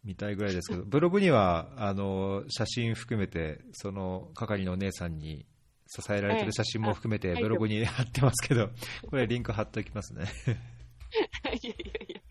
[0.04, 5.48] 見たいぐらいですけど、 ブログにはあの写真含めて、その係のお姉さんに
[5.88, 8.70] 支えられてる写真も含めて、ええブログに貼ってますけど、
[9.10, 10.26] これ、リンク貼っておきますね。
[10.44, 12.22] いやいやいや。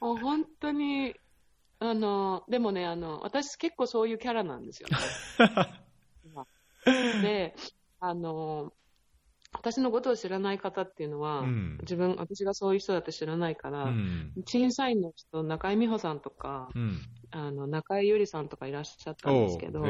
[0.00, 1.14] もう本当に、
[1.90, 4.94] あの、でもね、あの、私結構そういうキャラなんですよね。
[7.22, 7.54] で、
[8.00, 8.72] あの、
[9.52, 14.32] 私のことを知らない方っていうのは、うん自分、私がそういう人だって知らないから、うん。
[14.46, 17.00] 審査員の人、中井美穂さんとか、うん。
[17.30, 19.82] あの、中井ゆりさんとかいらっしゃったんですけど、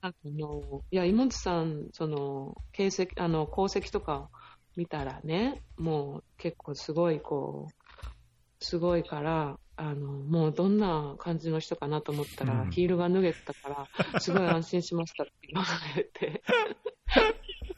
[0.00, 4.30] あの、いや、妹さん、その、形跡、あの、功績とか
[4.76, 13.88] 見たらね、もう結構すごい、こう、すごいから、あの、もうどんな感じの人かなと思ったら、うんヒールが脱げてたから、
[14.20, 15.64] すごい安心しましたって言わ
[15.96, 16.42] れて、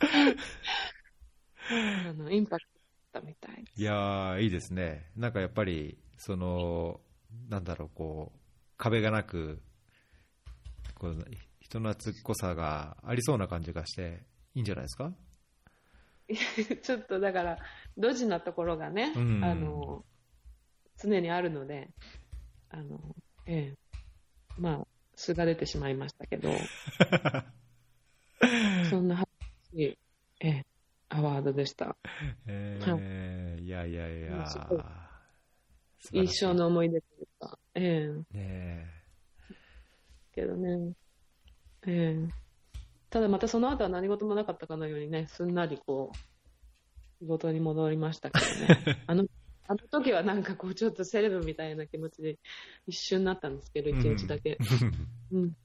[2.09, 2.69] あの、インパクト
[3.13, 3.65] だったみたい。
[3.77, 5.11] いやー、いいですね。
[5.17, 7.01] なんかやっぱり、その、
[7.49, 8.39] なんだろう、こう、
[8.79, 9.61] 壁がなく、
[10.95, 11.25] こう
[11.61, 14.25] 人懐っこさがありそうな感じがして、
[14.55, 15.13] いいんじゃないですか？
[16.83, 17.59] ちょっとだから、
[17.97, 20.05] ドジなところがね、うんあの、
[21.03, 21.89] 常にあるので、
[22.71, 22.99] あの、
[23.47, 23.75] ええ、
[24.59, 26.51] まあ、素が出てしまいましたけど、
[28.91, 29.29] そんなは
[29.73, 29.99] しい、
[30.41, 30.67] ええ、
[31.09, 31.97] アワードでした。
[32.47, 33.69] えーい。
[33.69, 34.43] やいやいや。
[34.43, 34.59] い、素
[36.09, 38.87] 晴らし一生の思い出というか、ええ、ね
[40.33, 40.93] けどね、
[41.87, 42.29] ええ、
[43.11, 46.17] ただまたその後は何事もなかったかのようにね、すんなりこう、
[47.21, 48.97] 仕事に戻りましたけどね。
[49.07, 49.25] あの、
[49.71, 52.39] あの時はなんかこう、ちょっとセレブみたいな気持ちで
[52.89, 54.59] 一瞬なったんですけど、一日だけ。
[55.31, 55.57] うん。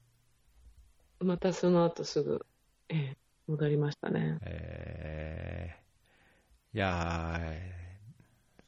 [1.18, 2.46] またその後すぐ、
[2.88, 3.16] ええ、
[3.48, 4.38] 戻りましたね。
[4.42, 5.86] えー
[6.74, 7.58] いやー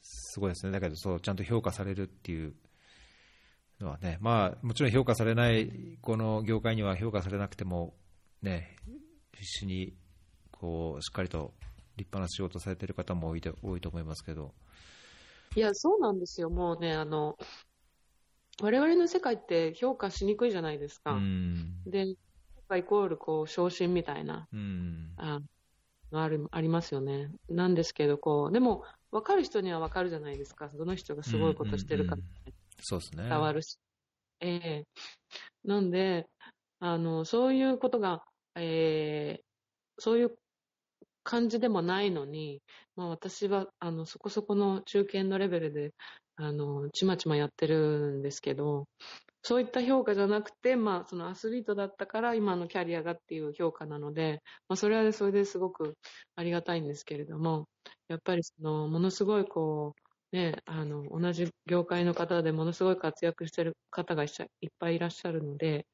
[0.01, 2.55] すごいですね、だけどそう、ちゃんと評価されるっていう
[3.81, 7.95] のはね、まあ、もちろん評価されない、この業界には評価されなくても、
[8.41, 8.79] ね、
[9.35, 9.95] 必死に
[10.53, 11.53] こうしっかりと
[11.99, 14.55] 立派な仕事されてる方も多いと思いますけど、
[15.55, 16.51] いや、そうなんですよ。
[16.51, 17.37] もうね、あの、
[18.61, 21.15] 我々の世界って評価しにくいじゃないですうか。
[21.15, 22.15] ん、で、
[22.69, 25.15] がイコールこう昇進みたいな、うん。
[25.17, 25.41] あ
[26.11, 27.31] のあるありますよね。
[27.49, 30.69] なんですけど、こう、でも、分かる人には分かるじゃないですか。
[30.69, 32.25] どの人がすごいことしてるかうんうん
[32.81, 33.29] そうですね。
[33.29, 33.79] 伝わるし。
[34.41, 34.85] ええ
[35.65, 36.27] なんで、
[36.81, 38.25] あの、そういうことが、
[38.55, 39.45] ええ
[39.99, 40.39] そういう
[41.29, 42.63] 感じでもないのに、
[42.97, 45.93] まあ私は、あの、そこそこの中堅のレベルで、
[46.37, 48.87] あの、ちまちまやってるんですけど、
[49.43, 55.97] そういった評価じゃなくて、まあ、そのアスリートだったから今のキャリアがっていう評価なので、まあ、それはそれですごく
[56.37, 57.69] ありがたいんですけれども、
[58.09, 59.95] やっぱりその、ものすごいこ
[60.33, 64.31] う、ね、あの、同じ業界の方でものすごい活躍してる方がいっ
[64.79, 65.87] ぱいいらっしゃるので、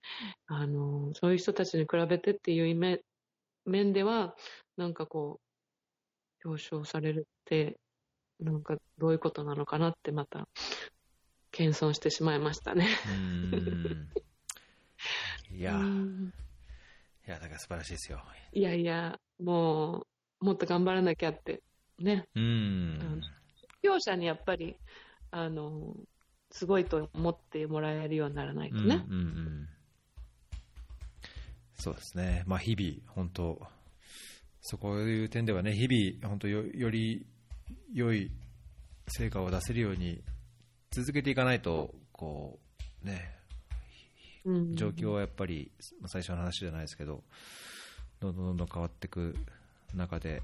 [0.47, 3.01] あの、そういう人たちに比べてっていう面
[3.65, 4.35] 面では、
[4.77, 5.41] なんかこ
[6.45, 7.79] う、表彰されるって、
[8.41, 10.49] なんかどういうことなのかなってまた、
[11.51, 12.89] 謙遜してしまいましたね。
[15.51, 15.57] うん。
[15.57, 16.35] いや、い うん
[17.27, 18.23] や、だから素晴らしいですよ。
[18.53, 20.07] いやいや、も
[20.41, 21.62] う、もっと頑張らなきゃって、
[21.99, 22.27] ね。
[22.35, 23.23] うん。
[23.83, 24.77] 両者にやっぱり、
[25.31, 25.95] あの、
[26.51, 29.05] すごいと思ってもらえるようにならないとね。
[29.09, 29.69] うんうんうん
[31.77, 33.61] そうですね、まあ、日々、本当、
[34.61, 37.27] そこいう点ではね、日々、本当よ、より
[37.93, 38.31] 良い
[39.09, 40.22] 成果を出せるように
[40.91, 42.59] 続けていかないと、こ
[43.03, 43.35] う、ね、
[44.45, 44.77] うん。
[44.77, 45.70] 状況はやっぱり、
[46.01, 47.22] まあ最初の話じゃないですけど、
[48.20, 49.37] どんどんどんどん変わっていく
[49.95, 50.43] 中で、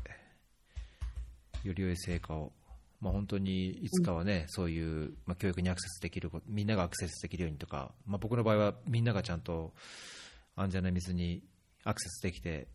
[1.64, 2.52] より良い成果を、
[3.00, 9.72] まあ、本当にいつかはね、そういう、まあ、教育にアクセスできること、みんながアクセスできるようにとか、まあ、僕の場合はみんながちゃんと
[10.60, 11.42] 安全な水に
[11.84, 12.68] アクセスできて、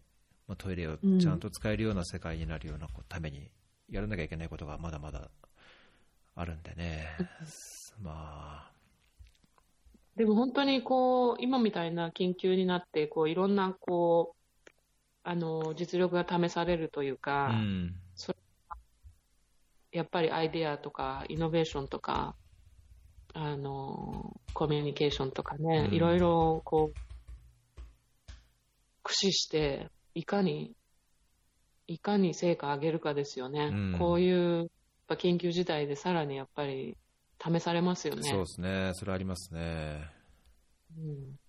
[0.48, 3.50] まあ、トイレをちゃんと使えるような世界になるようなために、
[3.90, 5.30] やらなきゃいけないことがまだまだ
[6.36, 7.08] あるんでね、
[8.02, 8.72] まあ、
[10.16, 14.72] でも本当にこう、今みたいな緊急になって、こう、いろんな、こう、
[15.24, 17.96] あの、実力が試されるというか、うん、
[19.92, 22.36] やっぱりアイデアとか、イノベーションとか、
[23.34, 25.94] あの、コミュニケーションとかね、うん。
[25.94, 27.15] いろいろ、こう、
[29.06, 30.74] 駆使して、いかに、
[31.88, 33.70] いかに成果上げるかですよね。
[33.72, 34.00] うん。
[34.00, 34.68] こういう、やっ
[35.08, 36.98] ぱ緊急事態でさらにやっぱり
[37.40, 38.24] 試されますよね。
[38.24, 40.10] そうですね、それありますね。
[40.98, 41.40] うん。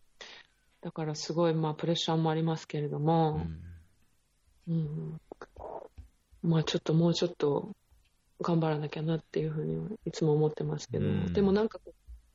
[0.83, 3.61] だからすごい、まあ、プレッシャーもありますけれどうも、ん
[4.69, 5.21] うん。
[6.43, 7.75] まあ、ちょっともうちょっと
[8.43, 11.33] 頑張らなきゃなっていうふうにいつも思ってますけど、うん。
[11.33, 11.81] でもなんか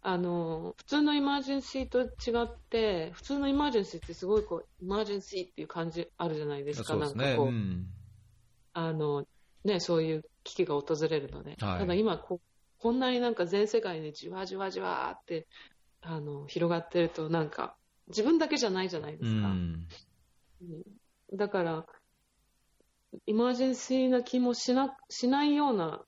[0.03, 7.87] あの、普通のイマージェンシーと違って、普通のイマージェンシーってすごいこう、イマージェンシーっていう感じあるじゃないですか、そうですね、なんかこう、うん。
[8.73, 9.25] あの、
[9.63, 11.79] ね、そういう危機が訪れるので、はい。
[11.79, 12.41] ただ今こう、
[12.79, 15.47] こんなになんか全世界でじわじわじわーって、
[16.01, 17.77] あの、広がってると、なんか、
[18.07, 19.47] 自分だけじゃないじゃないでうすか。
[19.49, 19.87] ん
[20.61, 21.37] うん。
[21.37, 21.85] だから、
[23.27, 26.03] イマージェンシーな気もしなしないような、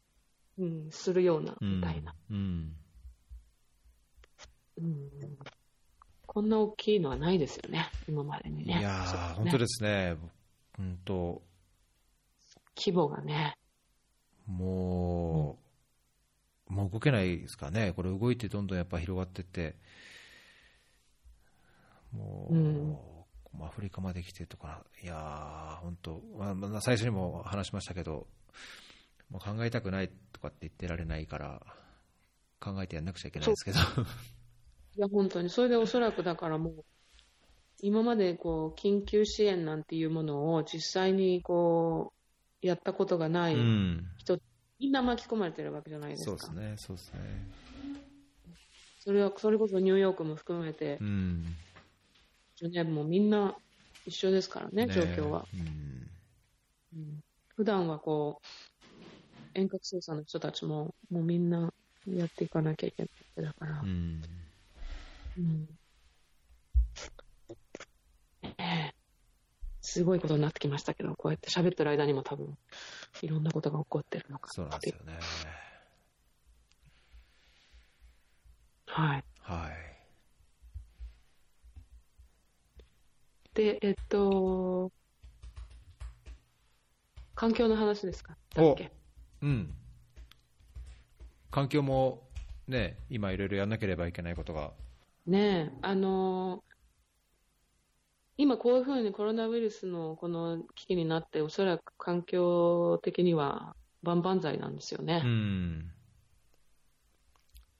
[0.58, 2.38] うん、するような、うんみたいな、うん。
[2.38, 2.76] うん。
[6.26, 8.80] こんな大きいのはないですよね、今までにね。
[8.80, 10.16] いやー、本当ですね、
[10.78, 11.42] 本当、
[12.76, 13.58] 規模がね。
[14.46, 15.58] も
[16.70, 19.76] う、もう動けないですからね、これ、動いてどんどんやっぱ広がっていって、
[22.12, 22.98] もう、うん。
[23.62, 28.28] アフリカまで来てとか、いやー、本当、まあまあ、最初にも話しましたけど、
[29.30, 31.62] もう考えたくないとかって言ってられないから、
[32.60, 33.80] 考えてやんなくちゃいけないですけど、
[34.96, 35.50] いや、本当に。
[35.50, 36.86] それでおそらくだからもう、
[37.82, 42.14] 今までこう、緊急支援なんていうものを実際にこ
[42.62, 44.06] う、やったことがない、うん、
[44.80, 46.38] みんな巻き込まれてるわけじゃないですか。
[46.38, 47.20] そうですね、そうですね、
[49.00, 51.46] それは、それこそニューヨークも含めてう、ん、
[52.56, 53.56] ジュネーブもみんな
[54.06, 55.46] 一緒ですからね、状況は。
[55.54, 55.60] うん
[56.96, 57.20] うん
[57.56, 58.46] 普段はこう、
[59.54, 61.72] 遠隔操作の人たちも、もうみんな
[62.08, 63.10] やっていかなきゃいけな
[63.44, 63.86] いだからう。
[63.86, 64.22] ん
[65.38, 65.68] うん
[68.42, 68.94] ねえ
[69.82, 72.58] すごいことになってきましたけど、こうやって喋ってる間にも多分、
[73.22, 75.20] いろんなことが起こってるのかそうなんですよね。
[78.86, 79.24] はい。
[79.42, 79.72] はい。
[83.54, 84.92] で、えっと、
[87.36, 88.36] 環境の話ですか？
[88.56, 88.92] だっけ？
[89.42, 89.76] うん。
[91.52, 92.28] 環境も
[92.68, 94.72] ね、今いろいろやんなければいけないことが。
[95.26, 96.74] ねえ、あのー
[98.38, 105.22] 今こういうふうにコロナウイルスのこの危機になって、おそらく環境的には万々歳なんですよね。
[105.24, 105.92] うん。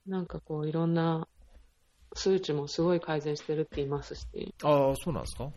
[0.06, 1.28] なんかこういろんな
[2.16, 4.26] 数値もすごい改善してるって言いますし、
[4.64, 5.50] ああ、そうなんですか？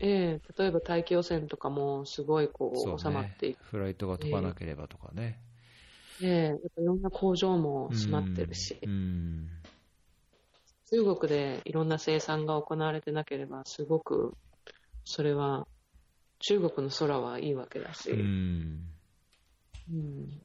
[0.00, 3.64] ええ例えば大気汚染とかもすごいこそうう収まっていく。
[3.64, 5.38] フライトが飛ばなければとかね。
[6.22, 9.48] ええいろんな工場も閉まってるし、うん。
[10.92, 14.34] 中国でいろんな生産が行われてなければ、すごく
[15.06, 15.66] それは
[16.38, 18.88] 中国の空はいいわけだし、うん。
[19.90, 20.42] うん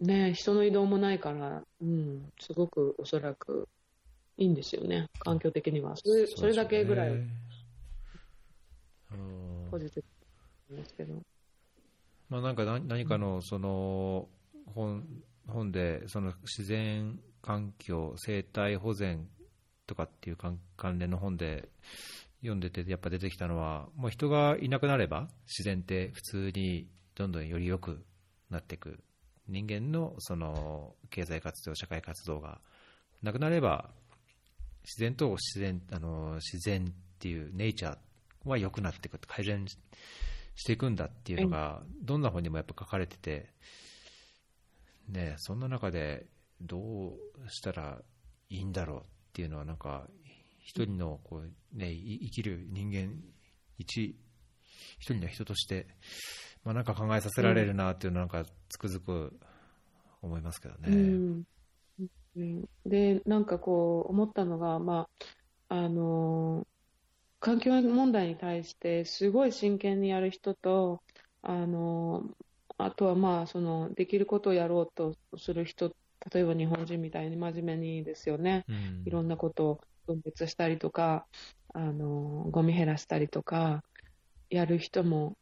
[0.00, 3.68] ねえ人の移動もないから、うん、すごくおそらく
[4.36, 5.96] いいんですよね、環境的には。
[5.96, 7.20] それそれだけぐらい
[9.70, 10.04] ポジティ
[10.68, 11.14] ブなんですけど。
[12.28, 14.28] まあ、なんか何何かのその
[14.66, 15.04] 本
[15.46, 19.28] 本でその自然環境、生態保全
[19.86, 21.68] とかっていう関連の本で
[22.40, 28.04] 読んでて、やっぱ出てきたのは、もう人がいなくなれば、自然って普通にどんどんより良く
[28.50, 28.98] なっていく、
[29.48, 32.60] 人間のその経済活動、社会活動が
[33.22, 33.90] なくなれば、
[34.84, 37.98] 自然と自然あの自然っていうネイチャー
[38.44, 39.76] は良くなっていく、改善し
[40.54, 43.48] していくんだっていうのが、どんな本にもやっぱ書かれてて、
[45.08, 46.26] ね、そんな中で
[46.62, 47.98] どうしたら
[48.48, 49.02] いいんだろうっ
[49.32, 50.08] ていうのは、なんか、
[50.60, 53.14] 一人のこう、ね、生きる人間、
[53.78, 54.14] 一
[54.98, 55.86] 一人の人として、
[56.64, 59.38] まあ、なんか考えさせられるなっていうのは、なんかつくづく
[60.20, 60.88] 思いますけどね。
[60.88, 61.42] うん
[62.86, 65.06] で、なんかこう思ったのが、ま
[65.68, 66.66] あ、あの
[67.40, 71.02] 環境問題に対してすごい真剣にやる人と、
[71.42, 72.24] あの
[72.78, 75.94] あとはまあそのできることをやろうとする人、
[76.30, 79.02] 例えば日本人みたいに真面目にですよね、うん。
[79.06, 81.26] いろんなことを分別したりとか、
[81.74, 83.82] あのゴミ減らしたりとか、
[84.50, 85.36] やる人も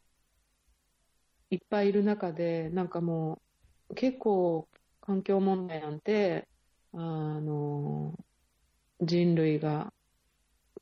[1.50, 3.40] いっぱいいる中で、なんかも
[3.88, 4.68] う結構
[5.00, 6.48] 環境問題なんて、
[6.92, 8.18] あの
[9.00, 9.92] 人類が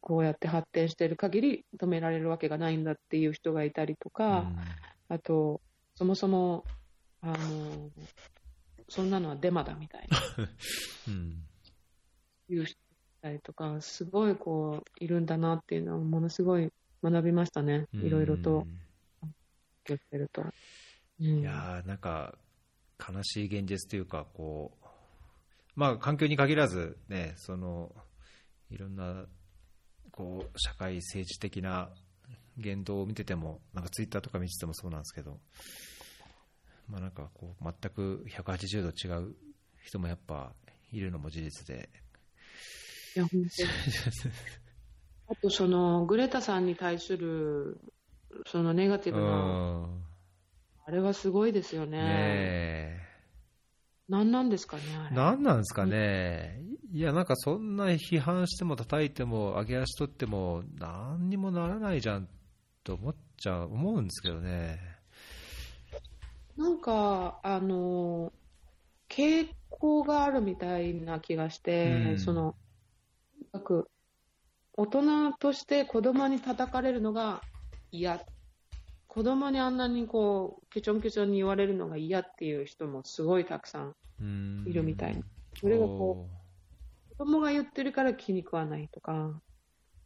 [0.00, 4.50] こうやって発展している限り止められるわけがないんだっていう人がいたりとか、
[5.08, 5.60] あと、
[5.96, 6.64] そもそも、
[7.20, 7.90] あの
[8.88, 10.18] そんなのはデマだみたいな。
[11.08, 11.44] うん。
[12.48, 12.78] いう人
[13.20, 16.72] たりとか、すごいこう、いるんだなっていうのは、ものすごい
[17.02, 17.86] 学びましたね。
[17.92, 18.06] うん。
[18.06, 18.66] いろいろと、
[19.84, 20.42] 言ってると。
[21.20, 21.40] うん。
[21.40, 22.38] いやーなんか
[22.98, 24.86] 悲しい現実というかこう、
[25.76, 27.94] まあ、環境に限らず、ね、その
[28.70, 29.24] いろんな
[30.10, 31.90] こう社会政治的な
[32.56, 35.38] 言動を見ててもなんかツイッターとか見ててもそうなんですけど、
[36.88, 39.36] まあ、なんかこう全く180度違う
[39.82, 40.54] 人もやっぱ
[40.92, 41.88] いるのも事実で、
[43.14, 43.68] いや、本当に
[45.28, 47.80] あと、その、グレタさんに対する、
[48.46, 50.04] そのネガティうブな、ん
[50.86, 52.04] あれはすごいですよねね。
[52.04, 53.08] え
[54.08, 54.82] 何なんですかね。
[55.12, 56.62] 何なんですかね、
[56.92, 62.28] いや、なんかそんな批判しても叩いても、上げ足取っても、何にもならないじゃん
[62.84, 64.97] と思っちゃう、思うんですけどね。
[66.58, 68.32] なんか、あの、
[69.08, 72.56] 傾向があるみたいな気がして、うんその、
[73.32, 73.90] とにかく、
[74.72, 77.42] 大人として子供に叩かれるのが
[77.92, 78.20] 嫌。
[79.06, 83.94] 子供にあんなにこう、ケチョンケチョンに言われるのが嫌っていう人もすごいたくさん
[84.66, 85.22] いるみたいな。
[85.60, 86.26] それがこ
[87.12, 89.40] う、子供が言ってるから気に食わないとか、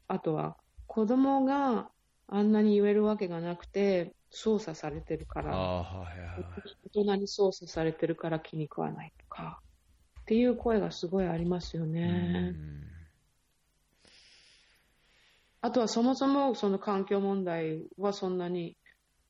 [0.07, 1.89] あとは子供が
[2.29, 5.53] あんなに言えるわけがなくて、操作されてるから。
[6.35, 9.61] 大人に操作されてるから気に食わないとか、
[10.23, 12.55] っていう声がすごいありますよね。
[12.57, 12.83] うん。
[15.61, 18.79] あとはそもそもその環境問題はそんなに、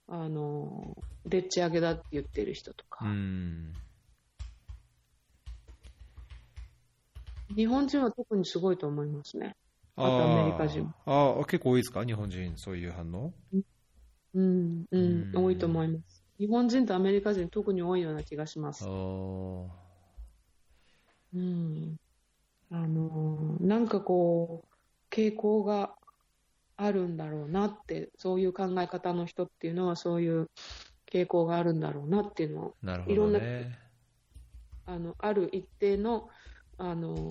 [0.06, 0.96] あの、
[1.26, 3.72] でっち上げだって言ってる人とか、うん。
[7.56, 9.56] 日本人は特にすごいと思いますね。
[9.96, 10.94] あとアメリカ人も。
[11.04, 13.34] ああ、結構多いですか、日本人、そういう反応？
[13.52, 13.62] うん、
[14.34, 16.24] うん、うん多いと思います。
[16.38, 18.88] 日本人とアメリカ人特に多いような気がします
[21.34, 21.96] うん。
[22.70, 25.94] あの、なんかこう、傾向が
[26.76, 30.48] あるんだろうなって、そういう考え方の人っていうのはそういう
[31.10, 33.78] 傾向があるんだろうなっていうのを、なるほいろんなどね。
[34.86, 36.28] あの、ある一定の、
[36.78, 37.28] あの、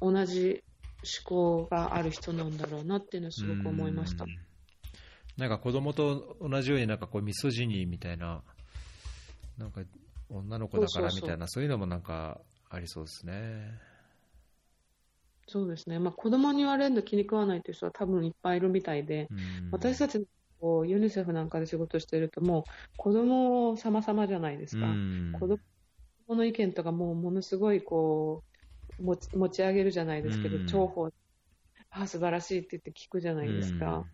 [0.00, 0.62] 同じ
[1.02, 4.49] 思考がある人なんだろうなっていうのはすごく思いましたうん。
[5.36, 8.42] なんか子供と同じようになんかこうミソジニーみたいな、
[9.58, 9.82] なんか
[10.28, 13.90] 女の子だからみたいな、そういうのもなんかありそうですね。
[15.48, 15.98] そうですね。
[15.98, 20.24] まあ子供に言われるの気に食わないという人は多分いっぱいいるみたいで、うん私たち
[20.60, 22.64] こうユニセフなんかで仕事してると、もう
[22.96, 24.86] 子供様々じゃないですか。
[24.86, 25.58] うん子供
[26.36, 28.44] の意見とかもうものすごいこ
[29.00, 31.10] う持ち持ち上げるじゃないですけど、うん重宝
[31.90, 34.04] あ素晴らしいって言って聞くじゃないですか。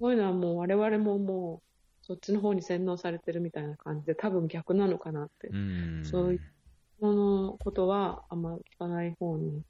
[0.00, 5.48] うんそういうのはもう我々ももう、そっちの方に洗脳されてるみたいな感じで、多分逆なのかなって。
[5.48, 6.40] うんそういう
[7.00, 9.62] そのことはあんま聞かない方に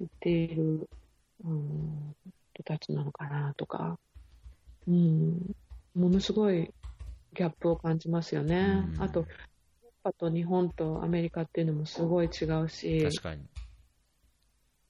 [0.00, 0.88] 行っている、
[1.44, 2.14] うん、
[2.54, 3.98] 人たちなのかなとか、
[4.88, 5.54] うん、
[5.94, 6.72] ものすごい
[7.34, 8.84] ギャップを感じますよね。
[8.94, 9.34] うんあと、ヨーロ
[9.88, 13.44] ッパと日本とアメリカっていうのもすごい違うし、確かに。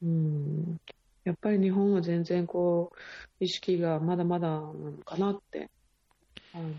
[0.02, 0.80] うん、
[1.26, 5.68] やっぱり日本は全然こう、意識がまだまだなのかなって、
[6.54, 6.72] あの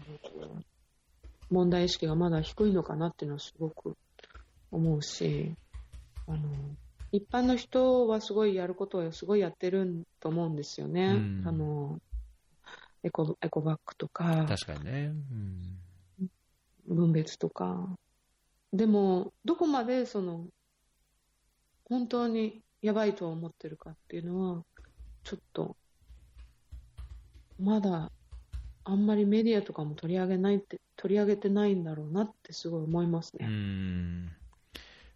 [1.49, 3.97] 問題意識がまだ低いのかなっていうのはすごく
[4.71, 5.53] 思うし、
[6.27, 6.39] あの、
[7.11, 11.07] 一般の人はすごいやることはすごいやってると思うんですよね。
[11.07, 11.99] うんあの、
[13.03, 15.11] エコ、エコバッグとか、確かにね。
[15.11, 15.77] うん
[16.87, 17.97] 分別とか。
[18.71, 20.47] でも、どこまでその、
[21.89, 24.63] 本当にやばいと思ってるかっていうのは、
[25.23, 25.75] ちょっと、
[27.59, 28.11] まだ、
[28.83, 33.47] あんまりメディアとかも取り上げないって、取り上げてないんだろうなってすごい思いますうね。
[33.47, 34.25] ん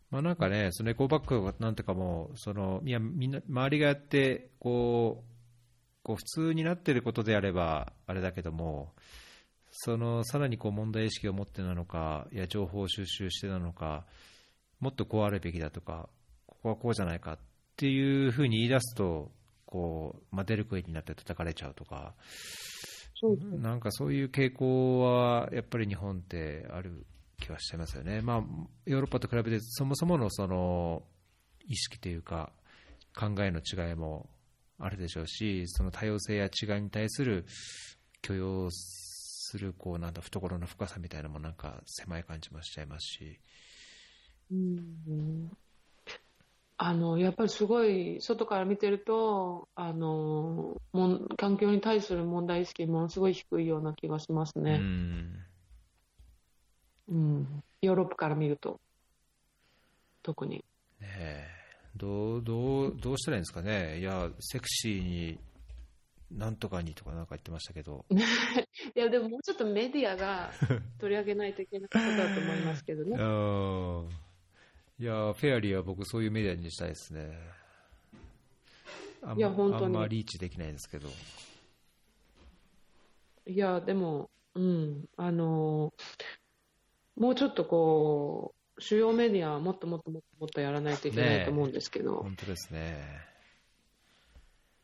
[0.10, 8.94] まあなんかね、そのエコバッグなんてかも、そのいやみんな周りがやってこう、こう普通になってることであればあれだけども、
[9.72, 14.06] そのさらにこう問題意識を持ってなのか、いや情報収集してなのか、
[14.82, 16.10] もっとこうあるべきだとか、
[16.46, 17.40] ここはこうじゃないかっ
[17.76, 19.32] ていうふうに言い出すと、
[19.66, 22.14] こうまあ、出る杭になって叩かれちゃうとか、
[23.22, 27.06] そうなんかそういう傾向はやっぱり日本ってある
[27.40, 28.44] 気はしちゃいますよね、まあ、
[28.86, 31.04] ヨーロッパと比べてそもそものその
[31.68, 32.52] 意識というか
[33.16, 34.28] 考えの違いも
[34.80, 37.46] あるでしょうしその多様性や違いに対する
[38.24, 43.40] 許容するこうなんだ懐の深さみたいなのもなんか狭い感じもしちゃいますし、
[44.52, 45.52] うん
[46.84, 54.78] あの、やっぱりすごい、外から見てると、あの、もん環境に対する問題意識ものすごい低いような気がしますうね。
[54.78, 55.46] ん
[57.08, 57.64] うん。
[57.84, 58.82] ヨーロッパから見ると、
[60.24, 60.66] 特に。
[61.00, 61.48] ねえ
[61.98, 65.40] どうどうどうしたらいいんですかね、いや、セクシーに
[66.32, 68.06] なんとかにとかなんか言ってましたけど。
[68.10, 70.50] いや、でももうちょっとメディアが
[70.98, 73.18] 取り上げないといけないことだと思いますけどね。
[75.02, 77.38] うんいや、フェアリーは僕、そういうメディアにしたいですね。
[79.24, 81.10] あんいや本当にあんまリーチできないですけど。
[83.48, 85.94] いや、でも、うん、あの、
[87.16, 93.22] もうちょっとこう、主要メディアはもっともっともっともっとやらないといけないと思うんですけど、本当ですね。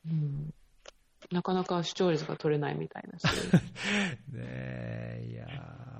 [0.05, 0.53] うん、
[1.31, 3.23] なかなか視聴率が取れないみたいなし。
[4.33, 5.96] ねえ、いや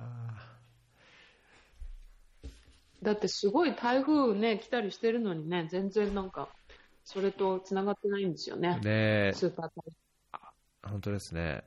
[3.08, 6.50] だってすごい台風ね、来たりしてるのにね、全然なんか、
[7.06, 8.84] それと繋がってないんですよねー、。
[8.84, 11.64] ねえ、スーパー本当ですね。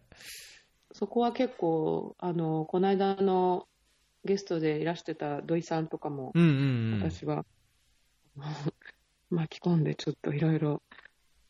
[0.93, 3.66] そこは結構、あの、この間の
[4.22, 7.11] ゲストでいらしてた土井さんとかも、うんうんうん。
[7.11, 7.47] 私は、
[9.30, 10.82] 巻き込んでちょっといろいろ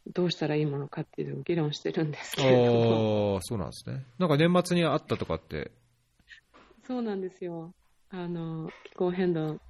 [0.06, 4.04] どうしたらいいものかっていうのを議論してるんですけれどそうなんですね。
[4.20, 5.72] なんか年末にあったとかって。
[6.86, 7.74] そうなんですよ。
[8.10, 9.60] あの、気候変動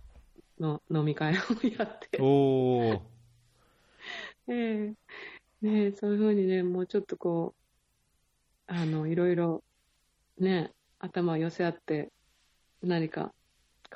[0.60, 1.36] の飲み会を
[1.66, 3.00] やって、おー
[4.48, 4.94] ええ
[5.62, 9.62] ねえそういうふうにね、もうちょっとこう、あの、いろいろ、
[10.38, 12.10] ね、頭を寄せ合って、
[12.82, 13.32] 何か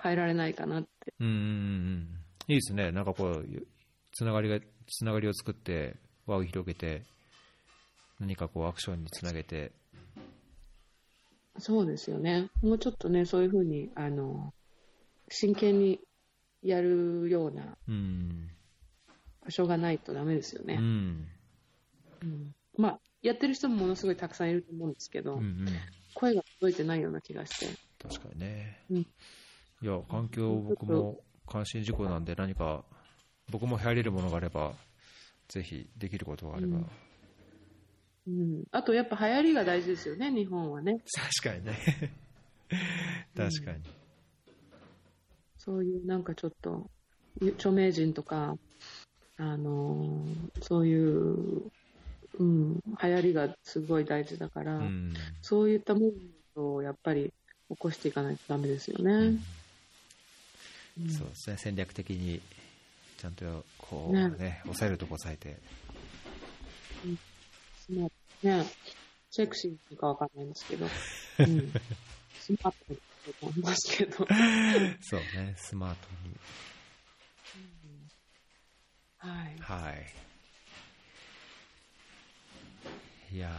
[0.01, 1.15] 変えられないかなって。
[1.21, 2.09] うんうんうん。
[2.49, 2.93] いいですね。
[2.93, 3.47] なんかこう、
[4.13, 5.97] つながりが、つながりを作って、
[6.27, 7.03] 輪を広げて、
[8.21, 9.73] 何かこうアクションにつなげて、
[11.59, 12.51] そうですよね。
[12.63, 14.53] もうちょっとね、そういうふうに、あの、
[15.29, 16.01] 真剣に
[16.65, 18.51] やるようなうん。
[19.45, 20.77] 場所がないとダメですよね。
[20.79, 21.29] うん。
[22.23, 25.67] うんまあ、やってる人もものすごいたくさんいると思うんですけど、うんうん。
[26.15, 27.67] 声が届いてないような気がして。
[28.03, 28.81] 確かにね。
[28.91, 29.07] うん
[29.83, 32.85] いや、環境、僕も関心事項なんで、何か、
[33.51, 34.73] 僕も入れるものがあれば、
[35.49, 36.79] ぜひできることがあれば。
[36.79, 36.87] うん
[38.27, 41.03] うん、あとやっぱ流行りが大事ですよね、日本はね。
[41.43, 41.77] 確かにね。
[43.37, 43.83] 確かに。
[45.65, 46.91] そういうなんかちょっと、
[47.59, 48.57] 著名人とか、
[49.37, 51.71] あのーそういう、
[52.39, 55.15] うん、流行りがすごい大事だから、うん。
[55.43, 56.13] そういったも
[56.57, 57.33] のをやっぱり
[57.71, 59.13] 起こしていかないとダメですよね。
[59.13, 59.45] うん。
[61.03, 61.11] うん。
[61.11, 62.41] そうですね、戦略的に、
[63.19, 64.29] ちゃんと、こうね。
[64.31, 65.59] ね、抑えるとこ抑えて。
[67.87, 68.47] スマート。
[68.47, 68.65] ね、
[69.31, 70.87] セクシーかわかんないんですけど、
[71.41, 71.73] うん、
[72.39, 74.17] スマート思いますけど、
[75.03, 76.37] そうね、スマートに。
[79.19, 79.59] はい。
[79.61, 80.15] はい。
[83.37, 83.51] いやー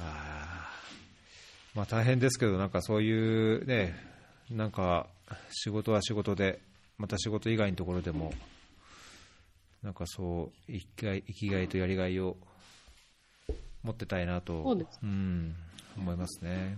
[1.75, 3.93] まあ大変ですけど、なんかそういうね、
[4.49, 5.07] なんか
[5.51, 6.61] 仕事は仕事で、
[6.97, 8.31] また仕事以外のところでも、
[9.83, 12.37] なんかそう生きがい生きがいとやりがいを
[13.83, 15.53] 持ってたいなと、そうですん、
[15.97, 16.77] 思いますね。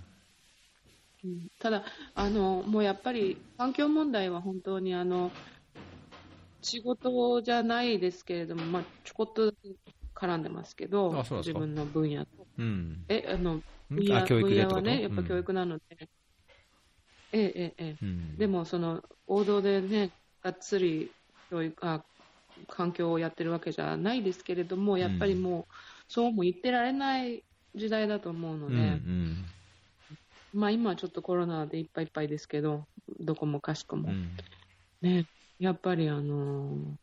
[1.28, 1.48] うん。
[1.60, 5.32] ただあの、もうやっぱり環境問題は本当にあの
[6.62, 9.54] 仕事じゃないですけれども、まあ、ちょこっと
[10.16, 12.32] 絡んでますけど自分の分野と。
[12.58, 13.62] うん、えあのん。
[13.90, 16.10] 分野あ教育分野はね、やっぱ教育なので、
[17.32, 17.98] ええええええ。
[18.02, 20.12] うん、でもその王道でね、
[20.42, 21.12] がっつり
[21.50, 22.04] 教育あ
[22.68, 25.74] 環境をやってるわけじゃないですけれども、やっぱりもう、
[26.08, 27.44] そうも言ってられない
[27.76, 29.46] 時代だと思うのうんで、うん
[30.54, 32.86] まあ今はちょっとコロナでいっぱいいっぱいですけど、
[33.20, 34.10] どこもかしこも。
[34.10, 34.38] うん。
[35.02, 35.26] ね、
[35.60, 36.98] やっぱりあのー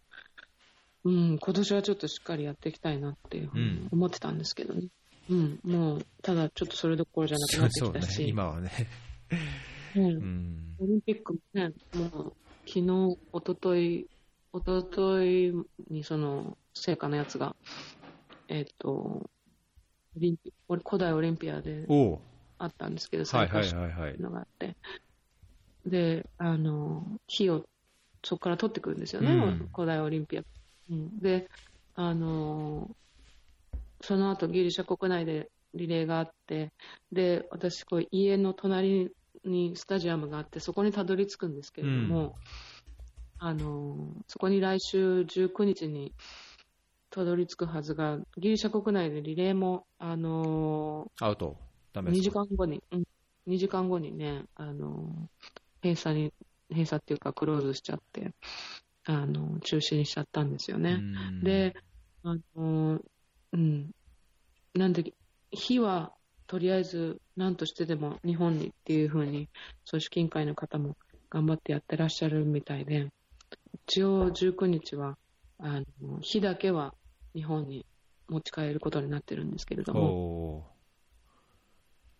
[1.05, 4.88] うん、今年はちょっとしっかりやっていきたいなっていうふうに思ってたんですけどね。
[5.28, 8.70] うん、もう、ただちょっとそれどころじゃなくなってそうねきたし、今はね、
[9.97, 10.76] う んうん。
[10.78, 12.32] オリンピックもね、もう
[12.66, 14.07] 昨日、一昨日
[14.55, 17.55] 一昨日にその聖火のやつが、
[18.49, 19.30] えっ、と、オ
[20.16, 22.18] リンピ古代オリンピアでおう
[22.65, 23.91] あったんですけど、はいはい参加しはい。
[23.91, 24.77] はいたのがあって、
[25.87, 27.65] で、あの、火を
[28.25, 29.69] そこから取ってくるんですよね、うん。
[29.75, 30.43] 古代オリンピア。
[30.91, 31.49] うん、で、
[31.95, 32.91] あの、
[34.01, 36.73] その後ギリシャ国内でリレーがあって、
[37.12, 39.11] で、私、こう家の隣
[39.45, 42.35] にスタジアムがあって、そこにたどり着くんですけれども、
[43.39, 46.12] あの、そこに来週19日に
[47.11, 51.57] たどり着くはずが、ギリシャ国内でリレーも、あの、アウト、
[51.95, 53.05] ダメ2時間後に、うん、
[53.47, 55.28] 2時間後にね、あの、
[55.82, 56.32] 閉鎖に、
[56.70, 58.32] 閉鎖っていうかクローズしちゃって、
[59.05, 60.90] あの、中止にしちゃったんですよね。
[60.92, 61.45] うん。
[61.45, 61.74] で、
[62.24, 63.01] あの、
[63.53, 63.90] うん。
[64.74, 65.12] なんで、
[65.53, 66.12] 火は
[66.49, 69.49] とりあえず何としてでも日本にっていうふうに、
[69.88, 70.97] 組織委員会の方も
[71.30, 73.09] 頑張ってやってらっしゃるみたいで、
[73.86, 75.16] 一応19日は、
[75.59, 76.92] あの、火だけは
[77.36, 77.86] 日本に
[78.28, 80.74] 持ち帰ることになってるんですけれども、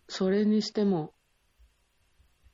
[0.07, 1.13] それにしても、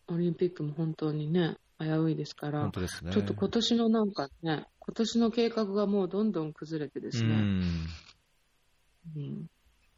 [0.07, 3.11] オリンピックも本当にね、危ういですから、本当ですね。
[3.11, 7.87] ちょっと今年のなんかね、今年の計画がもうどんどん崩れてですうね、ん
[9.15, 9.47] うん。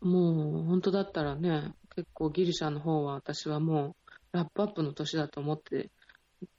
[0.01, 3.95] もう本当だったらね、結構ギリシャの方は私はも
[4.33, 5.91] うラップアップの年だと思って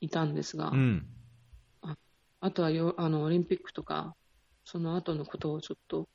[0.01, 1.07] いたんですが、うん。
[2.41, 4.15] あとはよあのオリンピックとか、
[4.65, 6.09] その後のことをちょっと、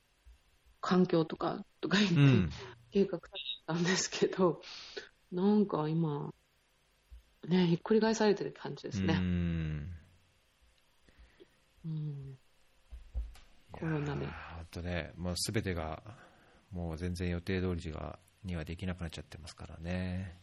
[0.82, 2.50] 環境とかとか言って、うん。
[2.92, 3.40] 計画立て
[3.70, 4.62] たんですけど、
[5.32, 6.34] なんか今、
[7.48, 9.14] ね、ひっくり返されてる感じですうね。
[9.14, 9.92] ん
[11.86, 12.38] うん
[13.72, 16.02] コロナで本当ね、もうすべてが、
[16.72, 20.36] もう全然予定通りがにはできなくなっちゃってますからね。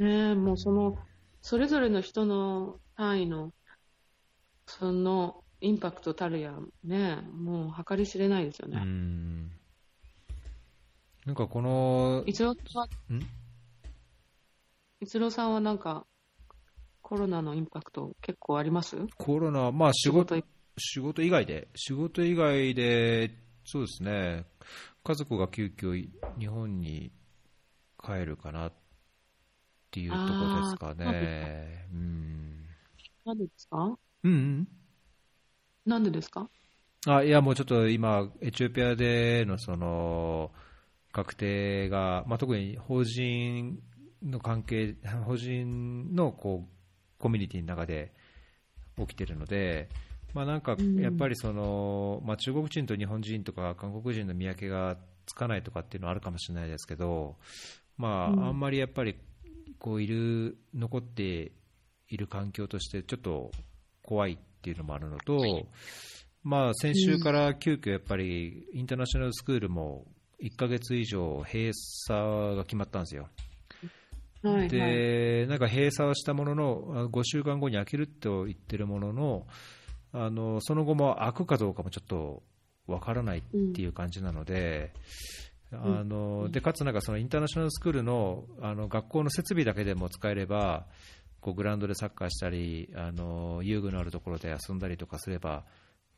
[0.00, 0.98] ねもうその、
[1.42, 3.52] それぞれの人の単位の、
[4.66, 8.78] そのインパクトたるや、ね、もう計り知れないですようね。
[8.78, 9.59] ん
[11.30, 13.22] なんかこの、一郎さん、ん？
[15.00, 16.04] 一郎さんはなんか、
[17.02, 18.96] コロナのインパクト結構あります？
[19.16, 20.42] コロナ、まあ仕事
[20.76, 21.46] 仕事以外。
[21.46, 23.30] で、仕事以外で、
[23.64, 24.44] そうですね、
[25.04, 26.04] 家族が急遽
[26.36, 27.12] 日本に
[28.04, 28.72] 帰るかなっ
[29.92, 31.86] ていうところですかね。
[31.92, 32.66] うん。
[33.24, 33.38] なん。
[33.38, 33.96] でですか？
[34.24, 34.68] うんうん。
[35.86, 36.50] なんでですか？
[37.06, 40.50] あ、いや、もうちょっと今、エチオピアでのその、
[41.12, 43.80] 確定が、まあ、特に法人
[44.22, 48.12] の関係、法人のこうコミュニティの中で
[48.98, 49.88] 起きてるので、
[50.34, 51.00] まあ、なんかうん。
[51.00, 54.96] やっぱりその、まあ、中国人と日本人とか韓国人の見分けが
[55.26, 57.36] つかないとかっていうのはあるかもしれないですけど、
[57.96, 58.44] まうん。
[58.44, 59.16] あ、あんまりやっぱり
[59.78, 61.52] こういる残って
[62.08, 63.50] いる環境としてちょっと
[64.02, 65.66] 怖いっていうのもあるのと、
[66.42, 70.06] まあ、先週から急遽やっぱりインターナショナルスクールも
[70.42, 73.28] 1ヶ月以上閉鎖が決まったんですよ。
[74.42, 74.68] はい、はい。
[74.68, 79.46] で、なんか閉鎖はしたものの、あ5週間後に開けると言ってるものの、
[80.12, 82.42] あのその後も開くかどうかもちょっと
[82.86, 84.92] わからないっていう感じなので、
[85.72, 90.86] あのでかつ、なんかそのインターナショナルスクールのあの学校の設備だけでも使えれば、
[91.40, 95.64] こうグラウンドでサッカーしたり、あの遊具のあるところで遊んだりとかすれば、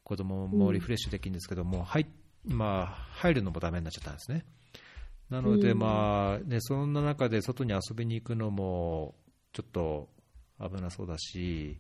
[0.05, 2.07] 子供もリフレッシュできるんですけども、入
[2.45, 4.45] まあ、入るのもダメになっちゃったんですね。
[5.31, 9.15] なので、うんまあね、そんな中で外に遊びに行くのも
[9.53, 10.09] ちょっと
[10.61, 11.79] 危なそうだし、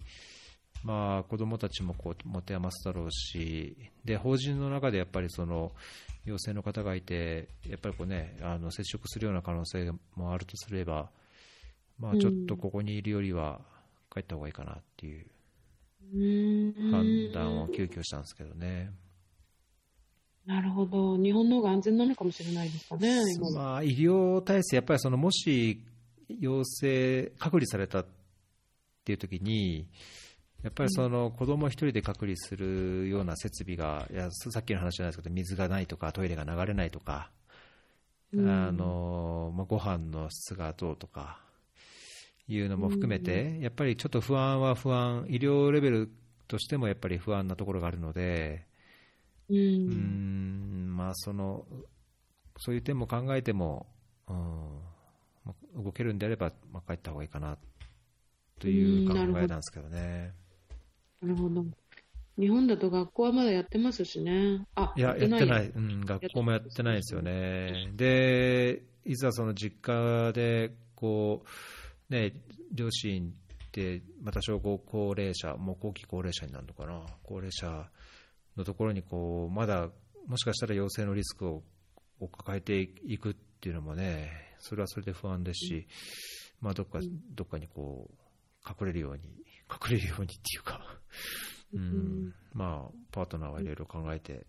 [0.85, 5.73] まあ、子供たちもこう持て余すだろうしで法人の中でやっぱりその
[6.25, 11.11] 陽性の方がいて、やっぱりこう、ね、あの接触するような可能性もあるとすれば、
[11.99, 13.61] まあ、ちょっとここにいるよりは
[14.13, 15.27] 帰った方がいいかなっていう
[16.93, 18.91] 判断を急遽したんですけどね。
[20.47, 23.23] なるほど、日本の方が安全なのかもしれないですかね、
[23.55, 25.81] まあ、医療体制、やっぱりそのもし
[26.41, 28.07] 陽性、隔離されたっ
[29.05, 29.87] ていう時に、
[30.63, 37.31] やっぱりその子供一人で隔離するような設備が、いやさっきの話じゃないですけど、水がないとか、トイレが流れないとか、
[38.33, 41.39] うん、あのまあ、ご飯の質がどうとか
[42.49, 46.11] いうのも含めて、やっぱりちょっと不安は不安、医療レベル
[46.49, 48.67] としてもやっぱり不安なところがあるので、
[49.59, 51.67] うん、うんまあ、その
[52.59, 53.87] そういう点も考えても、
[54.29, 54.33] う
[55.81, 57.59] ん、動けるんであれば、まあ、帰った方がいいかな
[58.61, 60.33] という考えなんですけどね。
[61.21, 61.65] なるほど。
[62.39, 64.67] 日本だと学校はまだやってますしね。
[64.75, 65.67] あ、いや、やってない。
[65.69, 67.91] うん、学校もやってないですよね。
[67.95, 71.45] で、いざその実家で、こ
[72.11, 72.33] う、ね、
[72.73, 77.91] 両親って、また小高齢者、もう後期高齢者になるのかな、高齢者
[78.57, 79.91] のところに、こう、まだ、
[80.27, 81.63] もしかしたら陽性のリスクを
[82.23, 85.87] を抱えていくっていうのもね、それはそれで不安ですし、
[86.61, 87.01] まあ、どっか、
[87.35, 89.23] どっかにこう、隠れるように、
[89.69, 90.81] 隠れるようにっていうか、
[91.75, 94.47] うん、まあ、パートナーはいろいろ考えて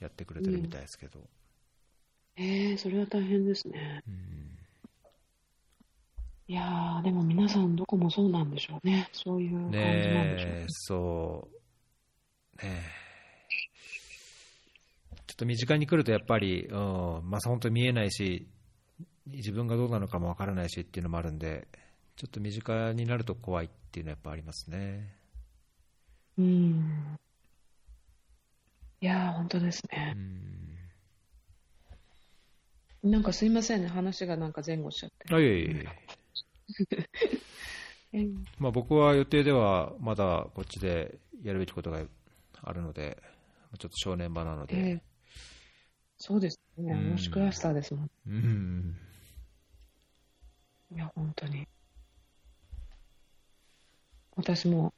[0.00, 1.20] やってくれてるみたいですけど。
[2.38, 4.02] うん、えー、それは大変ですね。
[4.06, 4.58] うん、
[6.48, 9.08] いやー、でも皆さんどこもそうなんでしょうね。
[9.12, 10.60] そういう感じなんでしょうね。
[10.60, 11.48] ねそ
[12.60, 12.62] う。
[12.62, 12.97] ね
[15.38, 16.76] と身近に来るとやっぱり、うん、
[17.24, 18.48] まあ本当に見えないし、
[19.26, 21.68] 自分がどうなのかもわからないしっていうのもあるんで、
[22.16, 25.14] ちょっと身近になると怖いっていうのはやっぱありますね。
[26.36, 27.18] うん。
[29.00, 30.16] いやー、本当ですね。
[33.04, 35.32] なんかすいませんね、話がなんか前後しちゃって。
[35.32, 35.86] あい。
[38.58, 42.02] まあ僕は予定ではまだこっちでやるべきことが
[42.60, 43.22] あるので、
[43.78, 45.00] ちょっと正念場なので。
[46.20, 48.10] えー、そうですね、もしクラスターですもん。
[48.26, 48.96] うん。
[50.94, 51.66] いや、本当に。
[54.36, 54.94] 私も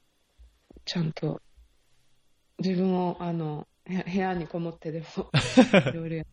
[0.85, 1.41] ちゃんと
[2.59, 5.07] 自分をあの部屋にこもってでも
[5.91, 6.25] いろいろや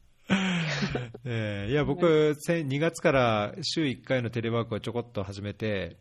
[1.23, 5.97] えー、いや僕、2月から週1回のテレワークをちょこっと始めて、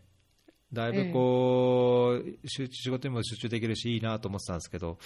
[0.72, 4.98] だいぶこう、えー、仕事にも集中できるし、いいなと思ってたんですけど、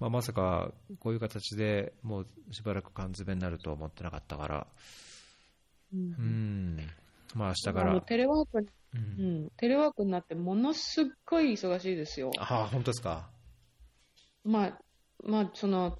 [0.00, 4.66] まあ、まさかこういう形でもうしばらく缶詰になるとは思ってなかったから、
[5.94, 6.76] うん、うん。
[7.34, 8.00] まあ明日から。
[8.02, 12.30] テレワークうん、テレワークになってものすっごい忙しいですよ。
[12.38, 13.28] ああ、本当ですか？
[14.44, 14.78] まあ、
[15.24, 15.98] まあ、その、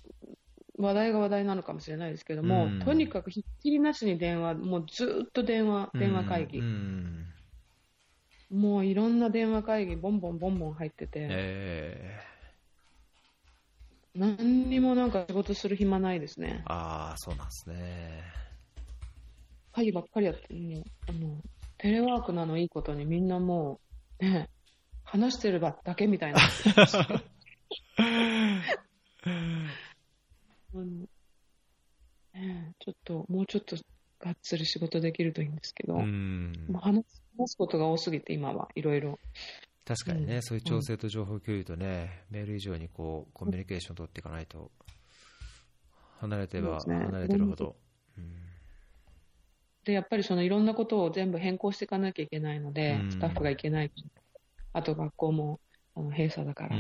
[0.79, 6.61] 話題が話題なのかもしれないですけども、うん、とにかくひっきりなしに電話、もうずっと電話、電話会議。
[6.61, 7.27] うん、
[8.51, 12.21] もういろんな電話会議、ボンボンボンボン入ってて、え。
[12.21, 12.34] ー、
[14.15, 16.63] 何にもなんか仕事する暇ないですね。
[16.67, 18.23] ああ、そうなんですね。
[19.73, 21.43] 会議ばっかりやって、もう、あの、
[21.79, 23.81] テレワークなのいいことにみんなも
[24.21, 24.49] う、ね、
[25.03, 26.39] 話してるだけみたいな。
[32.35, 33.77] ね、ちょっと、もうちょっと
[34.21, 37.05] がっつり仕事できるといいんですけど、話
[37.37, 39.19] 話すことが多すぎて、今はいろいろ。
[39.85, 44.71] 確かにね、うん、そういう調整と情報共有とね、うん、メール以上にこうコミュニケーションを取っていかないと、
[46.21, 47.77] 離れては離れてるほど。
[48.19, 48.45] うん
[49.85, 53.93] で、やっぱりそのいろんなことを全部変更していかなきゃいけないので、スタッフがいけない。
[54.73, 55.61] あと学校も
[55.95, 56.77] あの閉鎖だから。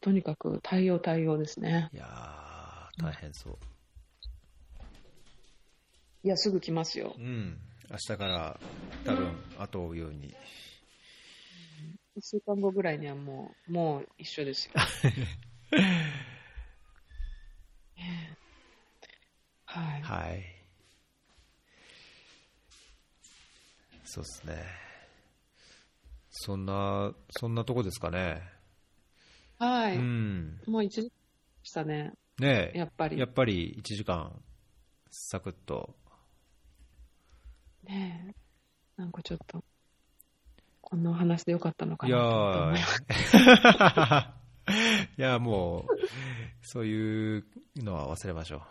[0.00, 1.88] とにかく対応対応ですね。
[1.92, 3.58] いやー、大変そう。
[6.22, 7.14] いや、すぐ来ますよ。
[7.18, 7.58] うん。
[7.90, 8.60] 明日から
[9.04, 10.34] 多分後を追うように。
[12.16, 14.72] 1週間後ぐらいにはもう、もう一緒ですよ。
[19.64, 20.02] はい。
[20.02, 20.44] はい。
[24.04, 24.64] そうですね。
[26.30, 28.42] そんな、そんなとこですかね。
[29.58, 29.96] はい。
[29.96, 30.60] うん。
[30.66, 31.10] もう1時間
[31.62, 32.14] したね。
[32.38, 33.18] ねやっぱり。
[33.18, 34.42] やっぱり1時間、
[35.10, 35.94] サクッと。
[37.84, 38.47] ねえ。
[38.98, 39.62] なんかちょっと、
[40.80, 43.04] こんな話でよかったのかなと思います。
[45.16, 45.92] いや、もう、
[46.62, 47.44] そういう
[47.76, 48.62] のは忘れましょう。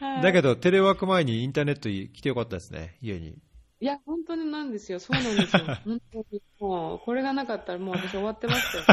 [0.22, 3.36] だけど、テレワーク前にインターネット来てよかったですね、家に。
[3.80, 5.00] いや、本当になんですよ。
[5.00, 5.64] そうなんですよ。
[5.84, 6.42] 本当に。
[6.60, 8.84] もう、これがなかったらもう私終わってましたよ、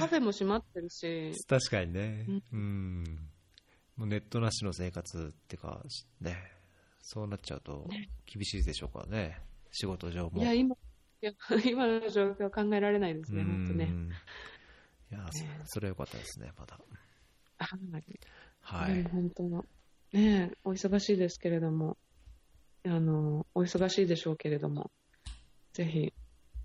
[0.00, 3.29] カフェも閉まってるし、確かにね、うんうん、
[4.00, 5.82] もうネットなしの生活っていうか、
[6.22, 6.34] ね、
[7.02, 7.86] そうなっちゃうと
[8.24, 9.38] 厳しいでしょうからね、
[9.72, 10.40] 仕事上も。
[10.40, 10.74] いや、今、
[11.70, 13.84] 今の状況は考えられないですね、本当ね。
[13.84, 14.10] うん
[15.12, 16.80] いや、そねそれは良かったですね、まだ。
[18.62, 19.02] はい。
[19.04, 19.66] 本当の、
[20.14, 21.98] ねえ、お忙しいですけれども、
[22.86, 24.90] あの、お忙しいでしょうけれども、
[25.74, 26.14] ぜひ、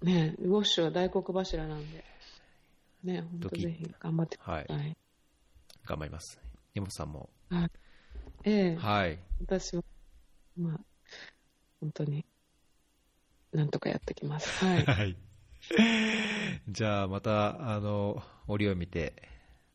[0.03, 2.05] ねえ、ウォッシュは大黒柱なんで、
[3.03, 4.75] ねえ、本当ぜひ頑張ってくはいだ。
[4.77, 4.97] さい。
[5.85, 6.39] 頑張ります。
[6.75, 7.29] 根本さんも。
[8.43, 9.17] ええ、はい。
[9.41, 9.83] 私は、
[10.57, 10.79] まあ、
[11.79, 12.25] 本当に、
[13.53, 14.65] なんとかやってきます。
[14.65, 14.83] はい。
[14.85, 15.15] はい。
[16.67, 19.13] じゃあ、また、あの、折を見て、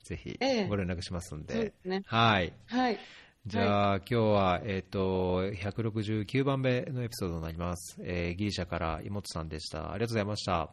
[0.05, 1.75] ぜひええご連絡しますんでそうで。
[1.83, 2.03] すね。
[2.07, 2.53] はい。
[2.67, 2.99] はい。
[3.47, 7.97] じゃあ、今日は、えっ、と、169番目のエピソードになります。
[8.03, 9.93] えーギリシャから妹さんでした。
[9.93, 10.61] ありがとうございました。
[10.63, 10.71] あ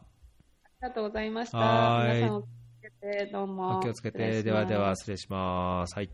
[0.82, 1.58] りがとうございました。
[1.58, 2.57] はーい
[2.88, 3.78] 皆さんお気をつけて、どうも。
[3.80, 4.44] お気をつけて。
[4.44, 5.96] ではでは、失礼します。
[5.96, 6.10] はい。